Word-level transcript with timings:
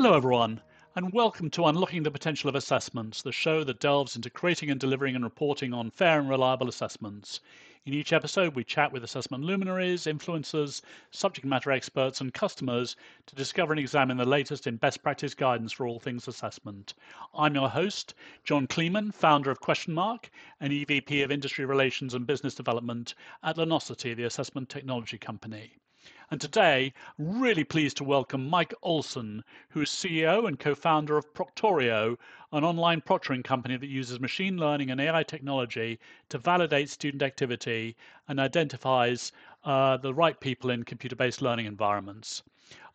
Hello, 0.00 0.14
everyone, 0.14 0.60
and 0.94 1.12
welcome 1.12 1.50
to 1.50 1.64
Unlocking 1.64 2.04
the 2.04 2.10
Potential 2.12 2.48
of 2.48 2.54
Assessments, 2.54 3.20
the 3.20 3.32
show 3.32 3.64
that 3.64 3.80
delves 3.80 4.14
into 4.14 4.30
creating 4.30 4.70
and 4.70 4.78
delivering 4.78 5.16
and 5.16 5.24
reporting 5.24 5.74
on 5.74 5.90
fair 5.90 6.20
and 6.20 6.30
reliable 6.30 6.68
assessments. 6.68 7.40
In 7.84 7.92
each 7.92 8.12
episode, 8.12 8.54
we 8.54 8.62
chat 8.62 8.92
with 8.92 9.02
assessment 9.02 9.42
luminaries, 9.42 10.04
influencers, 10.04 10.82
subject 11.10 11.44
matter 11.44 11.72
experts, 11.72 12.20
and 12.20 12.32
customers 12.32 12.94
to 13.26 13.34
discover 13.34 13.72
and 13.72 13.80
examine 13.80 14.18
the 14.18 14.24
latest 14.24 14.68
in 14.68 14.76
best 14.76 15.02
practice 15.02 15.34
guidance 15.34 15.72
for 15.72 15.84
all 15.84 15.98
things 15.98 16.28
assessment. 16.28 16.94
I'm 17.34 17.56
your 17.56 17.68
host, 17.68 18.14
John 18.44 18.68
Kleeman, 18.68 19.10
founder 19.10 19.50
of 19.50 19.60
Questionmark 19.60 20.26
and 20.60 20.72
EVP 20.72 21.24
of 21.24 21.32
Industry 21.32 21.64
Relations 21.64 22.14
and 22.14 22.24
Business 22.24 22.54
Development 22.54 23.16
at 23.42 23.56
Learnosity, 23.56 24.14
the 24.14 24.22
assessment 24.22 24.68
technology 24.68 25.18
company. 25.18 25.72
And 26.30 26.40
today, 26.40 26.92
really 27.18 27.64
pleased 27.64 27.96
to 27.96 28.04
welcome 28.04 28.48
Mike 28.48 28.74
Olsen, 28.82 29.42
who 29.70 29.80
is 29.80 29.88
CEO 29.88 30.46
and 30.46 30.56
co-founder 30.56 31.16
of 31.16 31.32
Proctorio, 31.34 32.18
an 32.52 32.64
online 32.64 33.00
proctoring 33.00 33.42
company 33.42 33.76
that 33.76 33.88
uses 33.88 34.20
machine 34.20 34.58
learning 34.58 34.90
and 34.90 35.00
AI 35.00 35.22
technology 35.22 35.98
to 36.28 36.38
validate 36.38 36.88
student 36.90 37.22
activity 37.22 37.96
and 38.28 38.38
identifies 38.38 39.32
uh, 39.64 39.96
the 39.96 40.14
right 40.14 40.38
people 40.40 40.70
in 40.70 40.82
computer-based 40.82 41.42
learning 41.42 41.66
environments. 41.66 42.42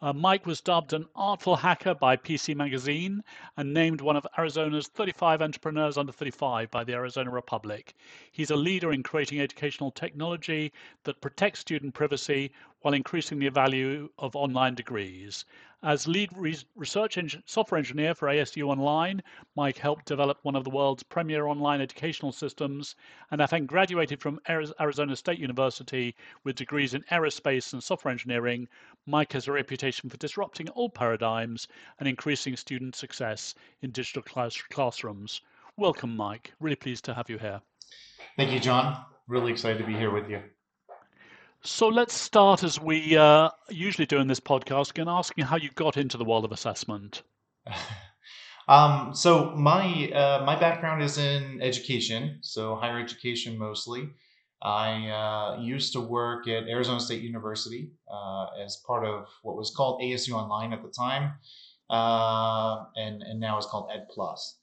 Uh, 0.03 0.13
Mike 0.13 0.45
was 0.45 0.59
dubbed 0.62 0.94
an 0.94 1.05
artful 1.16 1.55
hacker 1.55 1.95
by 1.95 2.17
PC 2.17 2.55
Magazine 2.55 3.23
and 3.58 3.73
named 3.73 4.02
one 4.02 4.16
of 4.16 4.27
Arizona's 4.38 4.88
35 4.88 5.41
entrepreneurs 5.41 5.98
under 5.98 6.12
35 6.12 6.70
by 6.70 6.84
the 6.84 6.94
Arizona 6.94 7.31
Republic. 7.31 7.95
He's 8.31 8.52
a 8.52 8.55
leader 8.55 8.91
in 8.91 9.02
creating 9.02 9.39
educational 9.39 9.91
technology 9.91 10.73
that 11.05 11.22
protects 11.22 11.62
student 11.62 11.94
privacy 11.94 12.52
while 12.81 12.94
increasing 12.94 13.39
the 13.39 13.50
value 13.50 14.09
of 14.20 14.36
online 14.36 14.75
degrees. 14.75 15.45
As 15.86 16.08
lead 16.08 16.30
research 16.38 17.38
software 17.45 17.78
engineer 17.78 18.16
for 18.16 18.30
ASU 18.30 18.70
Online, 18.70 19.22
Mike 19.53 19.78
helped 19.78 20.06
develop 20.06 20.39
one 20.42 20.56
of 20.56 20.64
the 20.64 20.70
world's 20.70 21.03
premier 21.03 21.45
online 21.45 21.81
educational 21.81 22.31
systems, 22.31 22.95
and 23.30 23.42
having 23.42 23.66
graduated 23.66 24.22
from 24.22 24.39
Arizona 24.48 25.14
State 25.17 25.39
University 25.39 26.16
with 26.45 26.56
degrees 26.56 26.94
in 26.94 27.04
aerospace 27.11 27.73
and 27.73 27.84
software 27.84 28.14
engineering, 28.14 28.70
Mike 29.06 29.34
has 29.34 29.50
a 29.50 29.52
reputation 29.52 30.09
for 30.09 30.16
disrupting 30.16 30.70
old 30.70 30.94
paradigms 30.94 31.67
and 32.00 32.08
increasing 32.08 32.56
student 32.56 32.95
success 32.95 33.54
in 33.81 33.92
digital 33.92 34.22
class 34.22 34.56
classrooms. 34.70 35.42
Welcome, 35.76 36.16
Mike. 36.16 36.54
Really 36.61 36.78
pleased 36.78 37.04
to 37.06 37.14
have 37.14 37.30
you 37.30 37.38
here. 37.38 37.61
Thank 38.38 38.52
you, 38.52 38.61
John. 38.61 39.04
Really 39.28 39.52
excited 39.52 39.80
to 39.80 39.86
be 39.86 39.95
here 39.95 40.11
with 40.11 40.30
you. 40.30 40.44
So 41.66 41.88
let's 41.88 42.14
start 42.14 42.61
as 42.61 42.78
we 42.78 43.16
uh, 43.16 43.50
usually 43.69 44.06
do 44.06 44.17
in 44.17 44.28
this 44.28 44.42
podcast 44.42 45.00
and 45.00 45.09
asking 45.09 45.45
how 45.45 45.56
you 45.56 45.70
got 45.72 45.95
into 45.95 46.17
the 46.17 46.25
world 46.25 46.44
of 46.44 46.52
assessment. 46.52 47.23
um, 48.67 49.16
so 49.16 49.52
my 49.52 50.09
uh, 50.09 50.44
my 50.45 50.59
background 50.59 51.02
is 51.02 51.17
in 51.17 51.61
education, 51.61 52.39
so 52.42 52.75
higher 52.75 53.00
education 53.00 53.58
mostly. 53.58 54.09
I 54.61 55.08
uh, 55.08 55.61
used 55.61 55.94
to 55.94 56.02
work 56.02 56.50
at 56.50 56.67
Arizona 56.67 57.00
State 57.00 57.23
University 57.23 57.92
uh, 58.11 58.48
as 58.61 58.81
part 58.86 59.05
of 59.05 59.27
what 59.44 59.55
was 59.55 59.72
called 59.73 60.02
ASU 60.02 60.33
Online 60.33 60.73
at 60.73 60.83
the 60.83 60.89
time, 60.89 61.36
uh, 61.89 62.83
and 62.98 63.23
and 63.23 63.39
now 63.39 63.58
it's 63.58 63.67
called 63.67 63.89
EdPlus. 63.89 64.55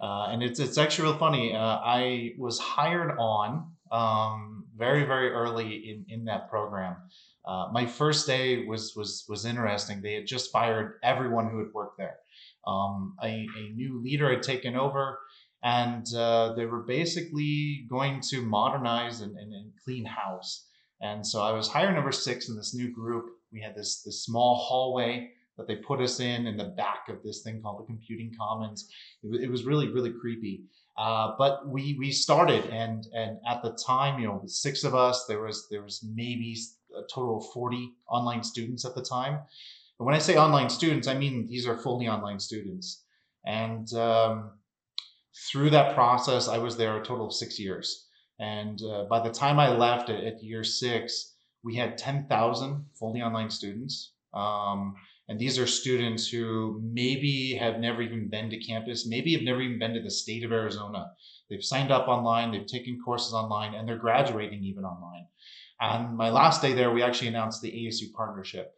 Uh, 0.00 0.32
and 0.32 0.42
it's 0.42 0.58
it's 0.58 0.78
actually 0.78 1.10
real 1.10 1.18
funny. 1.18 1.54
I 1.54 2.32
was 2.38 2.58
hired 2.58 3.16
on 3.20 3.70
um, 3.90 4.66
very 4.76 5.04
very 5.04 5.30
early 5.30 5.90
in 5.90 6.04
in 6.08 6.24
that 6.24 6.48
program. 6.48 6.96
Uh, 7.44 7.68
my 7.72 7.86
first 7.86 8.26
day 8.26 8.64
was 8.64 8.94
was 8.96 9.24
was 9.28 9.44
interesting. 9.44 10.00
They 10.00 10.14
had 10.14 10.26
just 10.26 10.52
fired 10.52 10.98
everyone 11.02 11.50
who 11.50 11.58
had 11.58 11.72
worked 11.72 11.98
there. 11.98 12.18
Um, 12.66 13.16
a, 13.22 13.26
a, 13.28 13.70
new 13.74 14.02
leader 14.02 14.30
had 14.30 14.42
taken 14.42 14.76
over, 14.76 15.18
and 15.62 16.06
uh, 16.14 16.52
they 16.52 16.66
were 16.66 16.82
basically 16.82 17.86
going 17.88 18.20
to 18.28 18.42
modernize 18.42 19.22
and, 19.22 19.34
and, 19.36 19.54
and, 19.54 19.72
clean 19.82 20.04
house. 20.04 20.66
And 21.00 21.26
so 21.26 21.42
I 21.42 21.52
was 21.52 21.68
hire 21.68 21.92
number 21.92 22.12
six 22.12 22.50
in 22.50 22.56
this 22.56 22.74
new 22.74 22.92
group. 22.92 23.30
We 23.50 23.62
had 23.62 23.74
this 23.74 24.02
this 24.02 24.22
small 24.24 24.56
hallway 24.56 25.30
that 25.56 25.66
they 25.66 25.76
put 25.76 26.00
us 26.00 26.20
in 26.20 26.46
in 26.46 26.58
the 26.58 26.74
back 26.76 27.08
of 27.08 27.22
this 27.22 27.42
thing 27.42 27.62
called 27.62 27.80
the 27.80 27.86
computing 27.86 28.32
commons. 28.38 28.88
It, 29.22 29.44
it 29.44 29.50
was 29.50 29.64
really 29.64 29.88
really 29.88 30.12
creepy. 30.12 30.64
Uh, 31.00 31.34
but 31.38 31.66
we 31.66 31.96
we 31.98 32.10
started 32.12 32.66
and 32.66 33.06
and 33.14 33.38
at 33.48 33.62
the 33.62 33.72
time, 33.86 34.20
you 34.20 34.26
know, 34.26 34.42
six 34.46 34.84
of 34.84 34.94
us. 34.94 35.24
There 35.26 35.40
was 35.40 35.66
there 35.70 35.82
was 35.82 36.04
maybe 36.14 36.54
a 36.94 37.02
total 37.12 37.38
of 37.38 37.44
forty 37.54 37.94
online 38.06 38.42
students 38.42 38.84
at 38.84 38.94
the 38.94 39.02
time. 39.02 39.34
And 39.98 40.06
when 40.06 40.14
I 40.14 40.18
say 40.18 40.36
online 40.36 40.68
students, 40.68 41.08
I 41.08 41.14
mean 41.14 41.46
these 41.48 41.66
are 41.66 41.78
fully 41.78 42.06
online 42.06 42.38
students. 42.38 43.04
And 43.46 43.90
um, 43.94 44.50
through 45.50 45.70
that 45.70 45.94
process, 45.94 46.48
I 46.48 46.58
was 46.58 46.76
there 46.76 47.00
a 47.00 47.04
total 47.04 47.26
of 47.28 47.32
six 47.32 47.58
years. 47.58 48.08
And 48.38 48.78
uh, 48.82 49.04
by 49.04 49.20
the 49.20 49.30
time 49.30 49.58
I 49.58 49.68
left 49.70 50.10
at, 50.10 50.22
at 50.22 50.42
year 50.42 50.64
six, 50.64 51.34
we 51.62 51.76
had 51.76 51.96
ten 51.96 52.26
thousand 52.26 52.84
fully 52.98 53.22
online 53.22 53.48
students. 53.48 54.12
Um, 54.34 54.96
and 55.30 55.38
these 55.38 55.60
are 55.60 55.66
students 55.66 56.26
who 56.26 56.80
maybe 56.82 57.54
have 57.54 57.78
never 57.78 58.02
even 58.02 58.28
been 58.28 58.50
to 58.50 58.58
campus, 58.58 59.06
maybe 59.06 59.32
have 59.32 59.42
never 59.42 59.60
even 59.60 59.78
been 59.78 59.94
to 59.94 60.02
the 60.02 60.10
state 60.10 60.42
of 60.42 60.50
Arizona. 60.50 61.12
They've 61.48 61.62
signed 61.62 61.92
up 61.92 62.08
online, 62.08 62.50
they've 62.50 62.66
taken 62.66 62.98
courses 63.04 63.32
online, 63.32 63.74
and 63.74 63.88
they're 63.88 63.96
graduating 63.96 64.64
even 64.64 64.84
online. 64.84 65.28
And 65.80 66.16
my 66.16 66.30
last 66.30 66.60
day 66.60 66.72
there, 66.72 66.90
we 66.90 67.04
actually 67.04 67.28
announced 67.28 67.62
the 67.62 67.70
ASU 67.70 68.12
partnership 68.12 68.72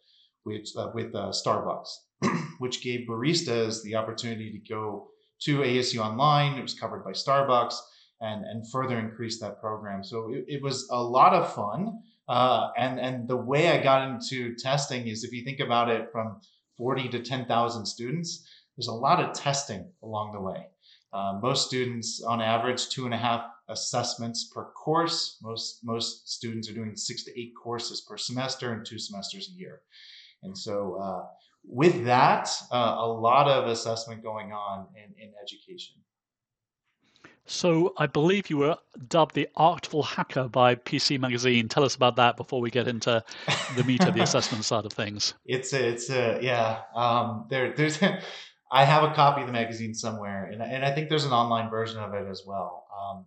with, 0.45 0.69
uh, 0.77 0.91
with 0.93 1.15
uh, 1.15 1.31
Starbucks, 1.31 1.89
which 2.59 2.83
gave 2.83 3.09
baristas 3.09 3.83
the 3.83 3.95
opportunity 3.95 4.53
to 4.53 4.59
go 4.75 5.09
to 5.45 5.61
ASU 5.61 6.05
online. 6.05 6.59
It 6.59 6.63
was 6.63 6.75
covered 6.75 7.03
by 7.03 7.13
Starbucks 7.13 7.77
and, 8.21 8.45
and 8.45 8.71
further 8.71 8.99
increase 8.99 9.41
that 9.41 9.59
program. 9.59 10.05
So 10.05 10.31
it, 10.31 10.45
it 10.49 10.63
was 10.63 10.87
a 10.91 11.03
lot 11.03 11.33
of 11.33 11.55
fun. 11.55 11.99
Uh, 12.29 12.71
and 12.79 13.01
and 13.01 13.29
the 13.29 13.37
way 13.37 13.71
I 13.71 13.83
got 13.83 14.09
into 14.09 14.55
testing 14.55 15.09
is 15.09 15.25
if 15.25 15.33
you 15.33 15.45
think 15.45 15.61
about 15.61 15.91
it 15.91 16.09
from 16.13 16.41
40 16.79 17.09
to 17.11 17.21
10,000 17.21 17.87
students, 17.87 18.47
there's 18.77 18.89
a 18.89 18.93
lot 18.93 19.23
of 19.23 19.33
testing 19.35 19.91
along 20.03 20.33
the 20.33 20.41
way. 20.41 20.67
Uh, 21.13 21.39
most 21.43 21.67
students, 21.67 22.23
on 22.23 22.41
average, 22.41 22.89
two 22.89 23.05
and 23.05 23.13
a 23.13 23.19
half 23.19 23.45
assessments 23.69 24.51
per 24.53 24.71
course. 24.73 25.39
Most 25.43 25.81
most 25.85 26.29
students 26.31 26.71
are 26.71 26.75
doing 26.75 26.97
six 26.97 27.25
to 27.25 27.39
eight 27.39 27.53
courses 27.61 28.01
per 28.09 28.17
semester 28.17 28.73
and 28.73 28.87
two 28.87 28.99
semesters 28.99 29.51
a 29.51 29.59
year. 29.59 29.83
And 30.43 30.57
so, 30.57 30.97
uh, 30.97 31.27
with 31.65 32.05
that, 32.07 32.51
uh, 32.73 32.97
a 32.99 33.07
lot 33.07 33.47
of 33.47 33.69
assessment 33.69 34.23
going 34.23 34.53
on 34.53 34.87
in, 34.97 35.23
in 35.23 35.33
education. 35.43 35.97
So 37.47 37.93
I 37.99 38.07
believe 38.07 38.51
you 38.51 38.59
were 38.59 38.79
dubbed 39.09 39.35
the 39.35 39.49
artful 39.57 40.03
hacker 40.03 40.49
by 40.49 40.77
PC 40.77 41.19
Magazine. 41.19 41.69
Tell 41.69 41.85
us 41.85 41.95
about 41.95 42.17
that 42.17 42.37
before 42.37 42.61
we 42.61 42.71
get 42.71 42.87
into 42.87 43.23
the 43.77 43.85
meat 43.85 44.05
of 44.05 44.15
the 44.15 44.21
assessment 44.23 44.65
side 44.65 44.85
of 44.85 44.93
things. 44.93 45.35
It's 45.45 45.73
a, 45.73 45.89
it's 45.89 46.09
a, 46.09 46.39
yeah. 46.41 46.81
Um, 46.95 47.47
there, 47.51 47.75
there's, 47.77 47.99
I 48.73 48.85
have 48.85 49.03
a 49.03 49.15
copy 49.15 49.43
of 49.43 49.49
the 49.49 49.53
magazine 49.53 49.93
somewhere, 49.93 50.47
and 50.47 50.63
and 50.63 50.83
I 50.83 50.93
think 50.93 51.11
there's 51.11 51.27
an 51.27 51.33
online 51.33 51.69
version 51.69 52.01
of 52.01 52.15
it 52.15 52.27
as 52.27 52.43
well. 52.47 52.87
Um, 52.99 53.27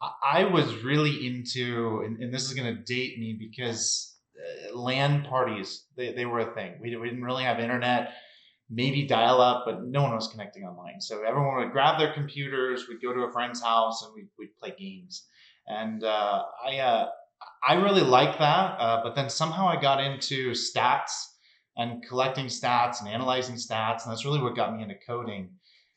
I, 0.00 0.40
I 0.40 0.44
was 0.44 0.82
really 0.82 1.26
into, 1.26 2.02
and, 2.04 2.18
and 2.18 2.32
this 2.32 2.44
is 2.44 2.54
going 2.54 2.74
to 2.74 2.82
date 2.82 3.18
me 3.18 3.36
because 3.38 4.16
uh, 4.38 4.78
LAN 4.78 5.24
parties 5.24 5.84
they, 5.96 6.14
they 6.14 6.24
were 6.24 6.40
a 6.40 6.54
thing. 6.54 6.78
We, 6.80 6.96
we 6.96 7.08
didn't 7.10 7.24
really 7.24 7.44
have 7.44 7.60
internet 7.60 8.14
maybe 8.68 9.06
dial 9.06 9.40
up, 9.40 9.64
but 9.64 9.84
no 9.84 10.02
one 10.02 10.14
was 10.14 10.28
connecting 10.28 10.64
online. 10.64 11.00
So 11.00 11.22
everyone 11.22 11.56
would 11.56 11.72
grab 11.72 11.98
their 11.98 12.12
computers, 12.12 12.86
we'd 12.88 13.00
go 13.00 13.12
to 13.12 13.22
a 13.22 13.32
friend's 13.32 13.62
house, 13.62 14.02
and 14.02 14.12
we'd, 14.14 14.28
we'd 14.38 14.56
play 14.56 14.74
games. 14.78 15.26
And 15.66 16.02
uh, 16.02 16.42
I, 16.64 16.78
uh, 16.78 17.08
I 17.66 17.74
really 17.74 18.02
liked 18.02 18.38
that, 18.38 18.76
uh, 18.80 19.02
but 19.02 19.14
then 19.14 19.30
somehow 19.30 19.68
I 19.68 19.80
got 19.80 20.02
into 20.02 20.52
stats 20.52 21.10
and 21.76 22.02
collecting 22.06 22.46
stats 22.46 23.00
and 23.00 23.08
analyzing 23.08 23.56
stats, 23.56 24.04
and 24.04 24.12
that's 24.12 24.24
really 24.24 24.40
what 24.40 24.56
got 24.56 24.74
me 24.74 24.82
into 24.82 24.96
coding. 25.06 25.50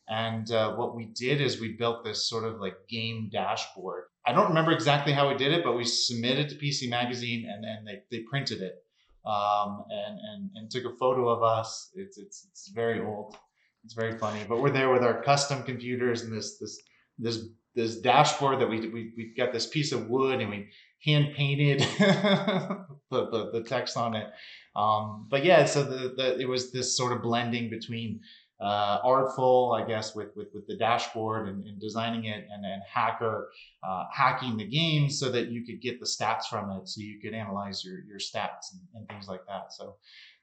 And 0.08 0.52
uh, 0.52 0.76
what 0.76 0.96
we 0.96 1.06
did 1.06 1.40
is 1.40 1.62
we 1.62 1.74
built 1.78 2.04
this 2.04 2.28
sort 2.28 2.44
of 2.44 2.60
like 2.60 2.76
game 2.90 3.30
dashboard. 3.32 4.06
I 4.26 4.34
don't 4.34 4.50
remember 4.50 4.72
exactly 4.72 5.14
how 5.14 5.30
we 5.30 5.38
did 5.38 5.52
it, 5.52 5.64
but 5.64 5.78
we 5.78 5.86
submitted 5.86 6.50
to 6.50 6.56
PC 6.56 6.90
Magazine 6.90 7.48
and, 7.48 7.64
then 7.64 7.86
they, 7.86 8.18
they 8.18 8.24
printed 8.24 8.62
it 8.62 8.84
um, 9.30 9.86
and, 9.90 10.20
and, 10.20 10.50
and 10.56 10.72
took 10.72 10.86
a 10.86 10.98
photo 10.98 11.30
of 11.30 11.44
us. 11.44 11.92
It's, 11.94 12.18
it's, 12.18 12.48
it's 12.50 12.70
very 12.70 13.00
old. 13.00 13.36
It's 13.86 13.94
very 13.94 14.18
funny, 14.18 14.44
but 14.48 14.62
we're 14.62 14.72
there 14.72 14.92
with 14.92 15.04
our 15.04 15.22
custom 15.22 15.64
computers 15.64 16.24
and 16.24 16.36
this, 16.36 16.58
this, 16.58 16.82
this, 17.18 17.46
this 17.76 17.98
dashboard 17.98 18.60
that 18.60 18.70
we, 18.70 18.82
we, 18.90 19.14
we 19.16 19.34
got 19.38 19.54
this 19.54 19.68
piece 19.68 19.92
of 19.92 20.10
wood 20.10 20.42
and 20.42 20.50
we 20.50 20.68
hand 21.06 21.34
painted 21.34 21.80
the, 22.00 22.86
the, 23.10 23.50
the, 23.54 23.64
text 23.66 23.96
on 23.96 24.16
it. 24.16 24.28
Um, 24.76 25.28
but 25.30 25.46
yeah, 25.46 25.64
so 25.66 25.84
the, 25.84 26.14
the, 26.18 26.40
it 26.40 26.50
was 26.50 26.72
this 26.72 26.98
sort 26.98 27.14
of 27.14 27.22
blending 27.22 27.70
between 27.70 28.20
uh, 28.62 29.00
artful, 29.04 29.74
I 29.74 29.88
guess, 29.88 30.16
with, 30.16 30.36
with, 30.36 30.48
with 30.54 30.68
the 30.68 30.76
dashboard 30.76 31.48
and, 31.48 31.66
and 31.66 31.80
designing 31.80 32.26
it, 32.26 32.48
and 32.52 32.64
then 32.64 32.82
hacker 32.88 33.52
uh, 33.84 34.06
hacking 34.12 34.58
the 34.58 34.66
game 34.66 35.10
so 35.10 35.30
that 35.32 35.48
you 35.48 35.64
could 35.66 35.82
get 35.82 36.00
the 36.00 36.06
stats 36.06 36.46
from 36.50 36.70
it, 36.72 36.88
so 36.88 37.02
you 37.02 37.20
could 37.20 37.34
analyze 37.34 37.86
your, 37.86 38.00
your 38.04 38.18
stats 38.18 38.74
and, 38.74 38.82
and 38.96 39.08
things 39.08 39.28
like 39.28 39.46
that. 39.48 39.72
So 39.72 39.96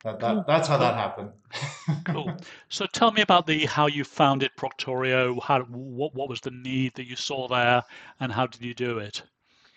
that, 0.05 0.21
that 0.21 0.47
that's 0.47 0.69
how 0.69 0.79
that 0.79 0.95
happened. 0.95 1.31
cool. 2.05 2.33
So 2.69 2.87
tell 2.87 3.11
me 3.11 3.23
about 3.23 3.47
the 3.47 3.67
how 3.67 3.87
you 3.87 4.05
founded 4.05 4.51
Proctorio. 4.57 5.43
How 5.43 5.63
what 5.63 6.15
what 6.15 6.29
was 6.29 6.41
the 6.41 6.51
need 6.51 6.95
that 6.95 7.07
you 7.07 7.17
saw 7.17 7.49
there, 7.49 7.83
and 8.21 8.33
how 8.33 8.47
did 8.47 8.63
you 8.63 8.75
do 8.75 8.99
it? 8.99 9.23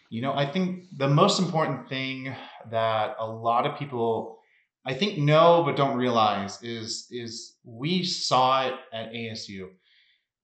You 0.10 0.22
know, 0.22 0.34
I 0.34 0.46
think 0.46 0.86
the 0.98 1.08
most 1.08 1.40
important 1.40 1.88
thing 1.88 2.34
that 2.72 3.16
a 3.20 3.28
lot 3.28 3.66
of 3.66 3.78
people 3.78 4.39
I 4.86 4.94
think 4.94 5.18
know 5.18 5.64
but 5.66 5.76
don't 5.76 5.98
realize 5.98 6.62
is 6.64 7.08
is 7.12 7.58
we 7.64 8.04
saw 8.04 8.68
it 8.68 8.74
at 8.94 9.12
ASU. 9.12 9.68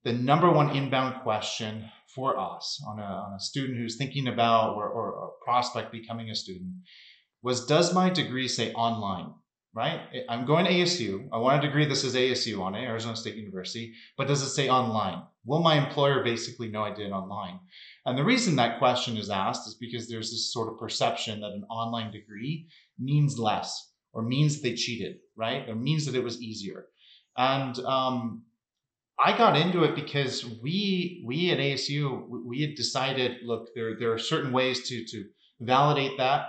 The 0.04 0.12
number 0.12 0.50
one 0.50 0.76
inbound 0.76 1.22
question 1.22 1.90
for 2.14 2.38
us 2.38 2.82
on 2.86 2.98
a, 2.98 3.02
on 3.02 3.34
a 3.34 3.40
student 3.40 3.78
who's 3.78 3.96
thinking 3.96 4.28
about 4.28 4.76
or, 4.76 4.88
or 4.88 5.24
a 5.24 5.44
prospect 5.44 5.90
becoming 5.90 6.30
a 6.30 6.34
student 6.34 6.74
was 7.42 7.66
does 7.66 7.94
my 7.94 8.10
degree 8.10 8.48
say 8.48 8.72
online? 8.72 9.32
Right? 9.74 10.00
I'm 10.30 10.46
going 10.46 10.64
to 10.64 10.70
ASU. 10.72 11.28
I 11.32 11.36
want 11.36 11.62
a 11.62 11.66
degree 11.66 11.84
This 11.84 12.04
is 12.04 12.14
ASU 12.14 12.60
on 12.60 12.74
it, 12.74 12.84
Arizona 12.84 13.14
State 13.14 13.36
University, 13.36 13.92
but 14.16 14.26
does 14.26 14.40
it 14.40 14.48
say 14.48 14.70
online? 14.70 15.22
Will 15.44 15.60
my 15.60 15.74
employer 15.74 16.24
basically 16.24 16.68
know 16.68 16.82
I 16.82 16.94
did 16.94 17.12
online? 17.12 17.60
And 18.06 18.16
the 18.16 18.24
reason 18.24 18.56
that 18.56 18.78
question 18.78 19.18
is 19.18 19.28
asked 19.28 19.68
is 19.68 19.74
because 19.74 20.08
there's 20.08 20.30
this 20.30 20.50
sort 20.50 20.72
of 20.72 20.78
perception 20.78 21.40
that 21.40 21.52
an 21.52 21.64
online 21.68 22.10
degree 22.10 22.68
means 22.98 23.38
less 23.38 23.92
or 24.16 24.22
means 24.22 24.62
they 24.62 24.72
cheated, 24.72 25.18
right? 25.36 25.68
Or 25.68 25.74
means 25.74 26.06
that 26.06 26.14
it 26.14 26.24
was 26.24 26.40
easier. 26.40 26.86
And 27.36 27.78
um, 27.80 28.44
I 29.22 29.36
got 29.36 29.58
into 29.58 29.84
it 29.84 29.94
because 29.94 30.46
we 30.62 31.22
we 31.26 31.50
at 31.50 31.58
ASU 31.58 32.26
we 32.26 32.62
had 32.62 32.76
decided, 32.76 33.42
look, 33.44 33.74
there 33.74 33.98
there 33.98 34.12
are 34.12 34.18
certain 34.18 34.52
ways 34.52 34.88
to 34.88 35.04
to 35.04 35.26
validate 35.60 36.16
that, 36.16 36.46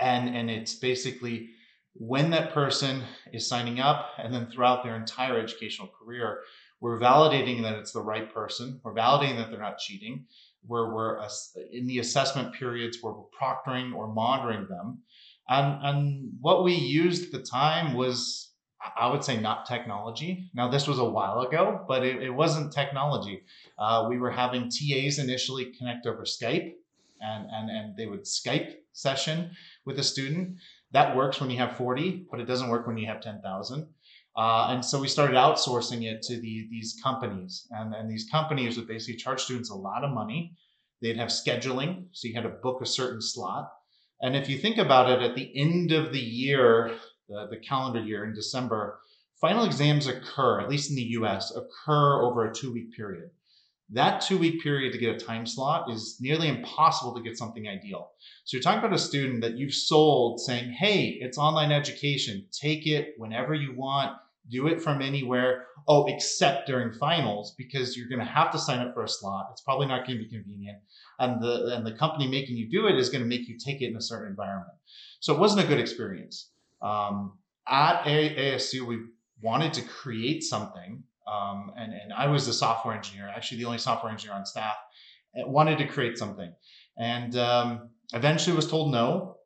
and 0.00 0.28
and 0.34 0.50
it's 0.50 0.74
basically 0.74 1.50
when 1.94 2.30
that 2.30 2.52
person 2.52 3.04
is 3.32 3.48
signing 3.48 3.78
up, 3.78 4.10
and 4.18 4.34
then 4.34 4.50
throughout 4.50 4.82
their 4.82 4.96
entire 4.96 5.38
educational 5.38 5.88
career, 5.88 6.40
we're 6.80 6.98
validating 6.98 7.62
that 7.62 7.78
it's 7.78 7.92
the 7.92 8.02
right 8.02 8.34
person. 8.34 8.80
We're 8.82 8.94
validating 8.94 9.36
that 9.36 9.50
they're 9.50 9.60
not 9.60 9.78
cheating. 9.78 10.26
Where 10.66 10.92
we're 10.92 11.20
in 11.72 11.86
the 11.86 12.00
assessment 12.00 12.52
periods 12.52 12.98
where 13.00 13.14
we're 13.14 13.30
proctoring 13.40 13.94
or 13.94 14.12
monitoring 14.12 14.66
them, 14.68 15.02
and 15.48 15.78
and 15.82 16.32
what 16.40 16.64
we 16.64 16.74
used 16.74 17.26
at 17.26 17.32
the 17.32 17.46
time 17.46 17.94
was 17.94 18.48
I 18.96 19.10
would 19.10 19.24
say 19.24 19.40
not 19.40 19.66
technology. 19.66 20.50
Now, 20.54 20.68
this 20.68 20.86
was 20.86 20.98
a 20.98 21.04
while 21.04 21.40
ago, 21.40 21.84
but 21.88 22.04
it, 22.04 22.22
it 22.22 22.30
wasn't 22.30 22.72
technology. 22.72 23.42
Uh, 23.78 24.06
we 24.08 24.18
were 24.18 24.30
having 24.30 24.70
TAs 24.70 25.18
initially 25.18 25.72
connect 25.76 26.06
over 26.06 26.22
Skype, 26.22 26.72
and, 27.20 27.48
and, 27.50 27.70
and 27.70 27.96
they 27.96 28.06
would 28.06 28.24
Skype 28.24 28.74
session 28.92 29.50
with 29.84 29.98
a 29.98 30.02
student. 30.02 30.58
That 30.92 31.16
works 31.16 31.40
when 31.40 31.50
you 31.50 31.58
have 31.58 31.76
40, 31.76 32.26
but 32.30 32.40
it 32.40 32.46
doesn't 32.46 32.68
work 32.68 32.86
when 32.86 32.98
you 32.98 33.06
have 33.06 33.20
10,000. 33.20 33.88
Uh, 34.36 34.68
and 34.70 34.84
so 34.84 35.00
we 35.00 35.08
started 35.08 35.34
outsourcing 35.34 36.04
it 36.04 36.22
to 36.22 36.40
the, 36.40 36.68
these 36.70 36.98
companies. 37.02 37.66
And, 37.70 37.94
and 37.94 38.08
these 38.08 38.28
companies 38.30 38.76
would 38.76 38.86
basically 38.86 39.16
charge 39.16 39.42
students 39.42 39.70
a 39.70 39.74
lot 39.74 40.04
of 40.04 40.12
money. 40.12 40.56
They'd 41.02 41.16
have 41.16 41.28
scheduling, 41.28 42.06
so 42.12 42.28
you 42.28 42.34
had 42.34 42.44
to 42.44 42.48
book 42.48 42.80
a 42.80 42.86
certain 42.86 43.20
slot. 43.20 43.70
And 44.20 44.34
if 44.34 44.48
you 44.48 44.58
think 44.58 44.78
about 44.78 45.10
it, 45.10 45.22
at 45.22 45.34
the 45.36 45.50
end 45.56 45.92
of 45.92 46.12
the 46.12 46.20
year, 46.20 46.96
the, 47.28 47.46
the 47.50 47.56
calendar 47.56 48.00
year 48.00 48.24
in 48.24 48.34
December, 48.34 48.98
final 49.40 49.64
exams 49.64 50.06
occur, 50.06 50.60
at 50.60 50.68
least 50.68 50.90
in 50.90 50.96
the 50.96 51.02
US, 51.02 51.54
occur 51.54 52.22
over 52.22 52.46
a 52.46 52.54
two 52.54 52.72
week 52.72 52.94
period. 52.96 53.30
That 53.90 54.20
two 54.20 54.36
week 54.36 54.62
period 54.62 54.92
to 54.92 54.98
get 54.98 55.14
a 55.14 55.24
time 55.24 55.46
slot 55.46 55.90
is 55.90 56.18
nearly 56.20 56.48
impossible 56.48 57.14
to 57.14 57.22
get 57.22 57.38
something 57.38 57.66
ideal. 57.66 58.10
So 58.44 58.56
you're 58.56 58.62
talking 58.62 58.80
about 58.80 58.92
a 58.92 58.98
student 58.98 59.40
that 59.40 59.56
you've 59.56 59.72
sold 59.72 60.40
saying, 60.40 60.72
hey, 60.72 61.18
it's 61.20 61.38
online 61.38 61.72
education, 61.72 62.46
take 62.52 62.86
it 62.86 63.14
whenever 63.16 63.54
you 63.54 63.74
want, 63.74 64.16
do 64.50 64.66
it 64.66 64.80
from 64.80 65.02
anywhere. 65.02 65.66
Oh, 65.86 66.06
except 66.06 66.66
during 66.66 66.92
finals, 66.92 67.54
because 67.56 67.96
you're 67.96 68.08
going 68.08 68.18
to 68.18 68.24
have 68.24 68.50
to 68.52 68.58
sign 68.58 68.80
up 68.80 68.94
for 68.94 69.04
a 69.04 69.08
slot. 69.08 69.48
It's 69.52 69.62
probably 69.62 69.86
not 69.86 70.06
going 70.06 70.18
to 70.18 70.24
be 70.24 70.30
convenient. 70.30 70.78
And 71.18 71.42
the, 71.42 71.74
and 71.74 71.86
the 71.86 71.92
company 71.92 72.28
making 72.28 72.56
you 72.56 72.68
do 72.68 72.86
it 72.86 72.96
is 72.96 73.08
going 73.08 73.22
to 73.22 73.28
make 73.28 73.48
you 73.48 73.56
take 73.58 73.80
it 73.80 73.90
in 73.90 73.96
a 73.96 74.02
certain 74.02 74.28
environment. 74.28 74.78
So 75.20 75.34
it 75.34 75.40
wasn't 75.40 75.64
a 75.64 75.68
good 75.68 75.80
experience. 75.80 76.50
Um, 76.82 77.38
at 77.66 78.02
ASU, 78.04 78.86
we 78.86 78.98
wanted 79.40 79.72
to 79.74 79.82
create 79.82 80.42
something, 80.42 81.02
um, 81.26 81.72
and, 81.76 81.92
and 81.92 82.12
I 82.12 82.26
was 82.28 82.48
a 82.48 82.52
software 82.52 82.94
engineer, 82.94 83.28
actually 83.28 83.58
the 83.58 83.66
only 83.66 83.78
software 83.78 84.10
engineer 84.10 84.36
on 84.36 84.46
staff, 84.46 84.76
wanted 85.34 85.78
to 85.78 85.86
create 85.86 86.18
something. 86.18 86.52
And 86.98 87.36
um, 87.36 87.90
eventually 88.12 88.56
was 88.56 88.68
told 88.68 88.92
no. 88.92 89.36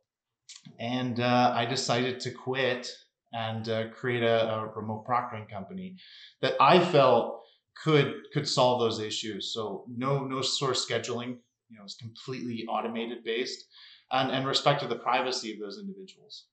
And 0.79 1.21
uh, 1.21 1.53
I 1.55 1.67
decided 1.67 2.21
to 2.21 2.31
quit 2.31 2.91
and 3.33 3.69
uh, 3.69 3.89
create 3.89 4.23
a, 4.23 4.53
a, 4.53 4.67
remote 4.75 5.07
proctoring 5.07 5.49
company 5.49 5.97
that 6.41 6.55
I 6.61 6.79
felt 6.79 7.43
could 7.83 8.15
could 8.33 8.47
solve 8.49 8.81
those 8.81 9.01
issues. 9.01 9.53
So 9.53 9.85
no 9.89 10.25
no 10.25 10.43
source 10.43 10.87
scheduling, 10.87 11.39
you 11.69 11.79
know, 11.79 11.85
it's 11.85 11.97
completely 11.97 12.67
automated 12.67 13.25
based, 13.25 13.65
and 14.11 14.31
and 14.31 14.47
respect 14.47 14.81
to 14.83 14.89
the 14.89 14.97
privacy 14.97 15.53
of 15.53 15.61
those 15.61 15.79
individuals. 15.79 16.47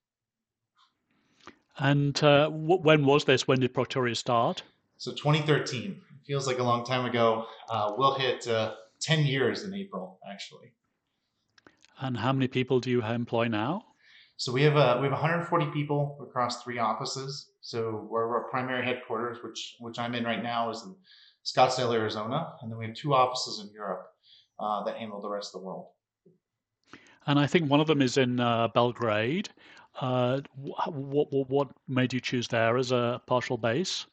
And 1.77 2.21
uh, 2.23 2.49
when 2.49 3.05
was 3.05 3.23
this? 3.23 3.47
When 3.47 3.59
did 3.59 3.73
Proctorio 3.73 4.15
start? 4.15 4.63
So 4.97 5.11
2013. 5.11 5.91
It 5.91 6.25
feels 6.25 6.45
like 6.45 6.59
a 6.59 6.63
long 6.63 6.85
time 6.85 7.05
ago. 7.05 7.45
Uh, 7.69 7.93
we'll 7.97 8.15
hit 8.15 8.47
uh, 8.47 8.73
10 9.01 9.25
years 9.25 9.63
in 9.63 9.73
April, 9.73 10.19
actually. 10.29 10.73
And 12.01 12.17
how 12.17 12.33
many 12.33 12.47
people 12.47 12.79
do 12.81 12.89
you 12.89 13.03
employ 13.03 13.47
now? 13.47 13.85
So 14.39 14.53
we 14.53 14.63
have 14.63 14.77
uh, 14.77 14.97
we 15.01 15.03
have 15.03 15.11
140 15.11 15.65
people 15.71 16.17
across 16.21 16.63
three 16.63 16.79
offices. 16.79 17.51
So 17.59 18.09
our 18.13 18.47
primary 18.49 18.85
headquarters, 18.85 19.39
which 19.43 19.75
which 19.81 19.99
I'm 19.99 20.15
in 20.15 20.23
right 20.23 20.41
now, 20.41 20.69
is 20.69 20.81
in 20.81 20.95
Scottsdale, 21.45 21.93
Arizona, 21.93 22.53
and 22.61 22.71
then 22.71 22.79
we 22.79 22.85
have 22.85 22.95
two 22.95 23.13
offices 23.13 23.59
in 23.59 23.69
Europe 23.73 24.07
uh, 24.57 24.85
that 24.85 24.95
handle 24.95 25.21
the 25.21 25.29
rest 25.29 25.53
of 25.53 25.59
the 25.59 25.67
world. 25.67 25.87
And 27.27 27.37
I 27.37 27.47
think 27.47 27.69
one 27.69 27.81
of 27.81 27.87
them 27.87 28.01
is 28.01 28.15
in 28.15 28.39
uh, 28.39 28.69
Belgrade. 28.69 29.49
Uh, 29.99 30.39
what, 30.55 30.93
what, 30.93 31.49
what 31.49 31.67
made 31.89 32.13
you 32.13 32.21
choose 32.21 32.47
there 32.47 32.77
as 32.77 32.93
a 32.93 33.21
partial 33.27 33.57
base? 33.57 34.05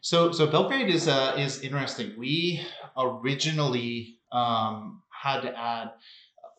So 0.00 0.32
so 0.32 0.46
Belgrade 0.46 0.88
is 0.88 1.08
uh, 1.08 1.34
is 1.36 1.60
interesting. 1.60 2.14
We 2.16 2.62
originally 2.96 4.20
um, 4.32 5.02
had 5.10 5.42
to 5.42 5.58
add 5.58 5.90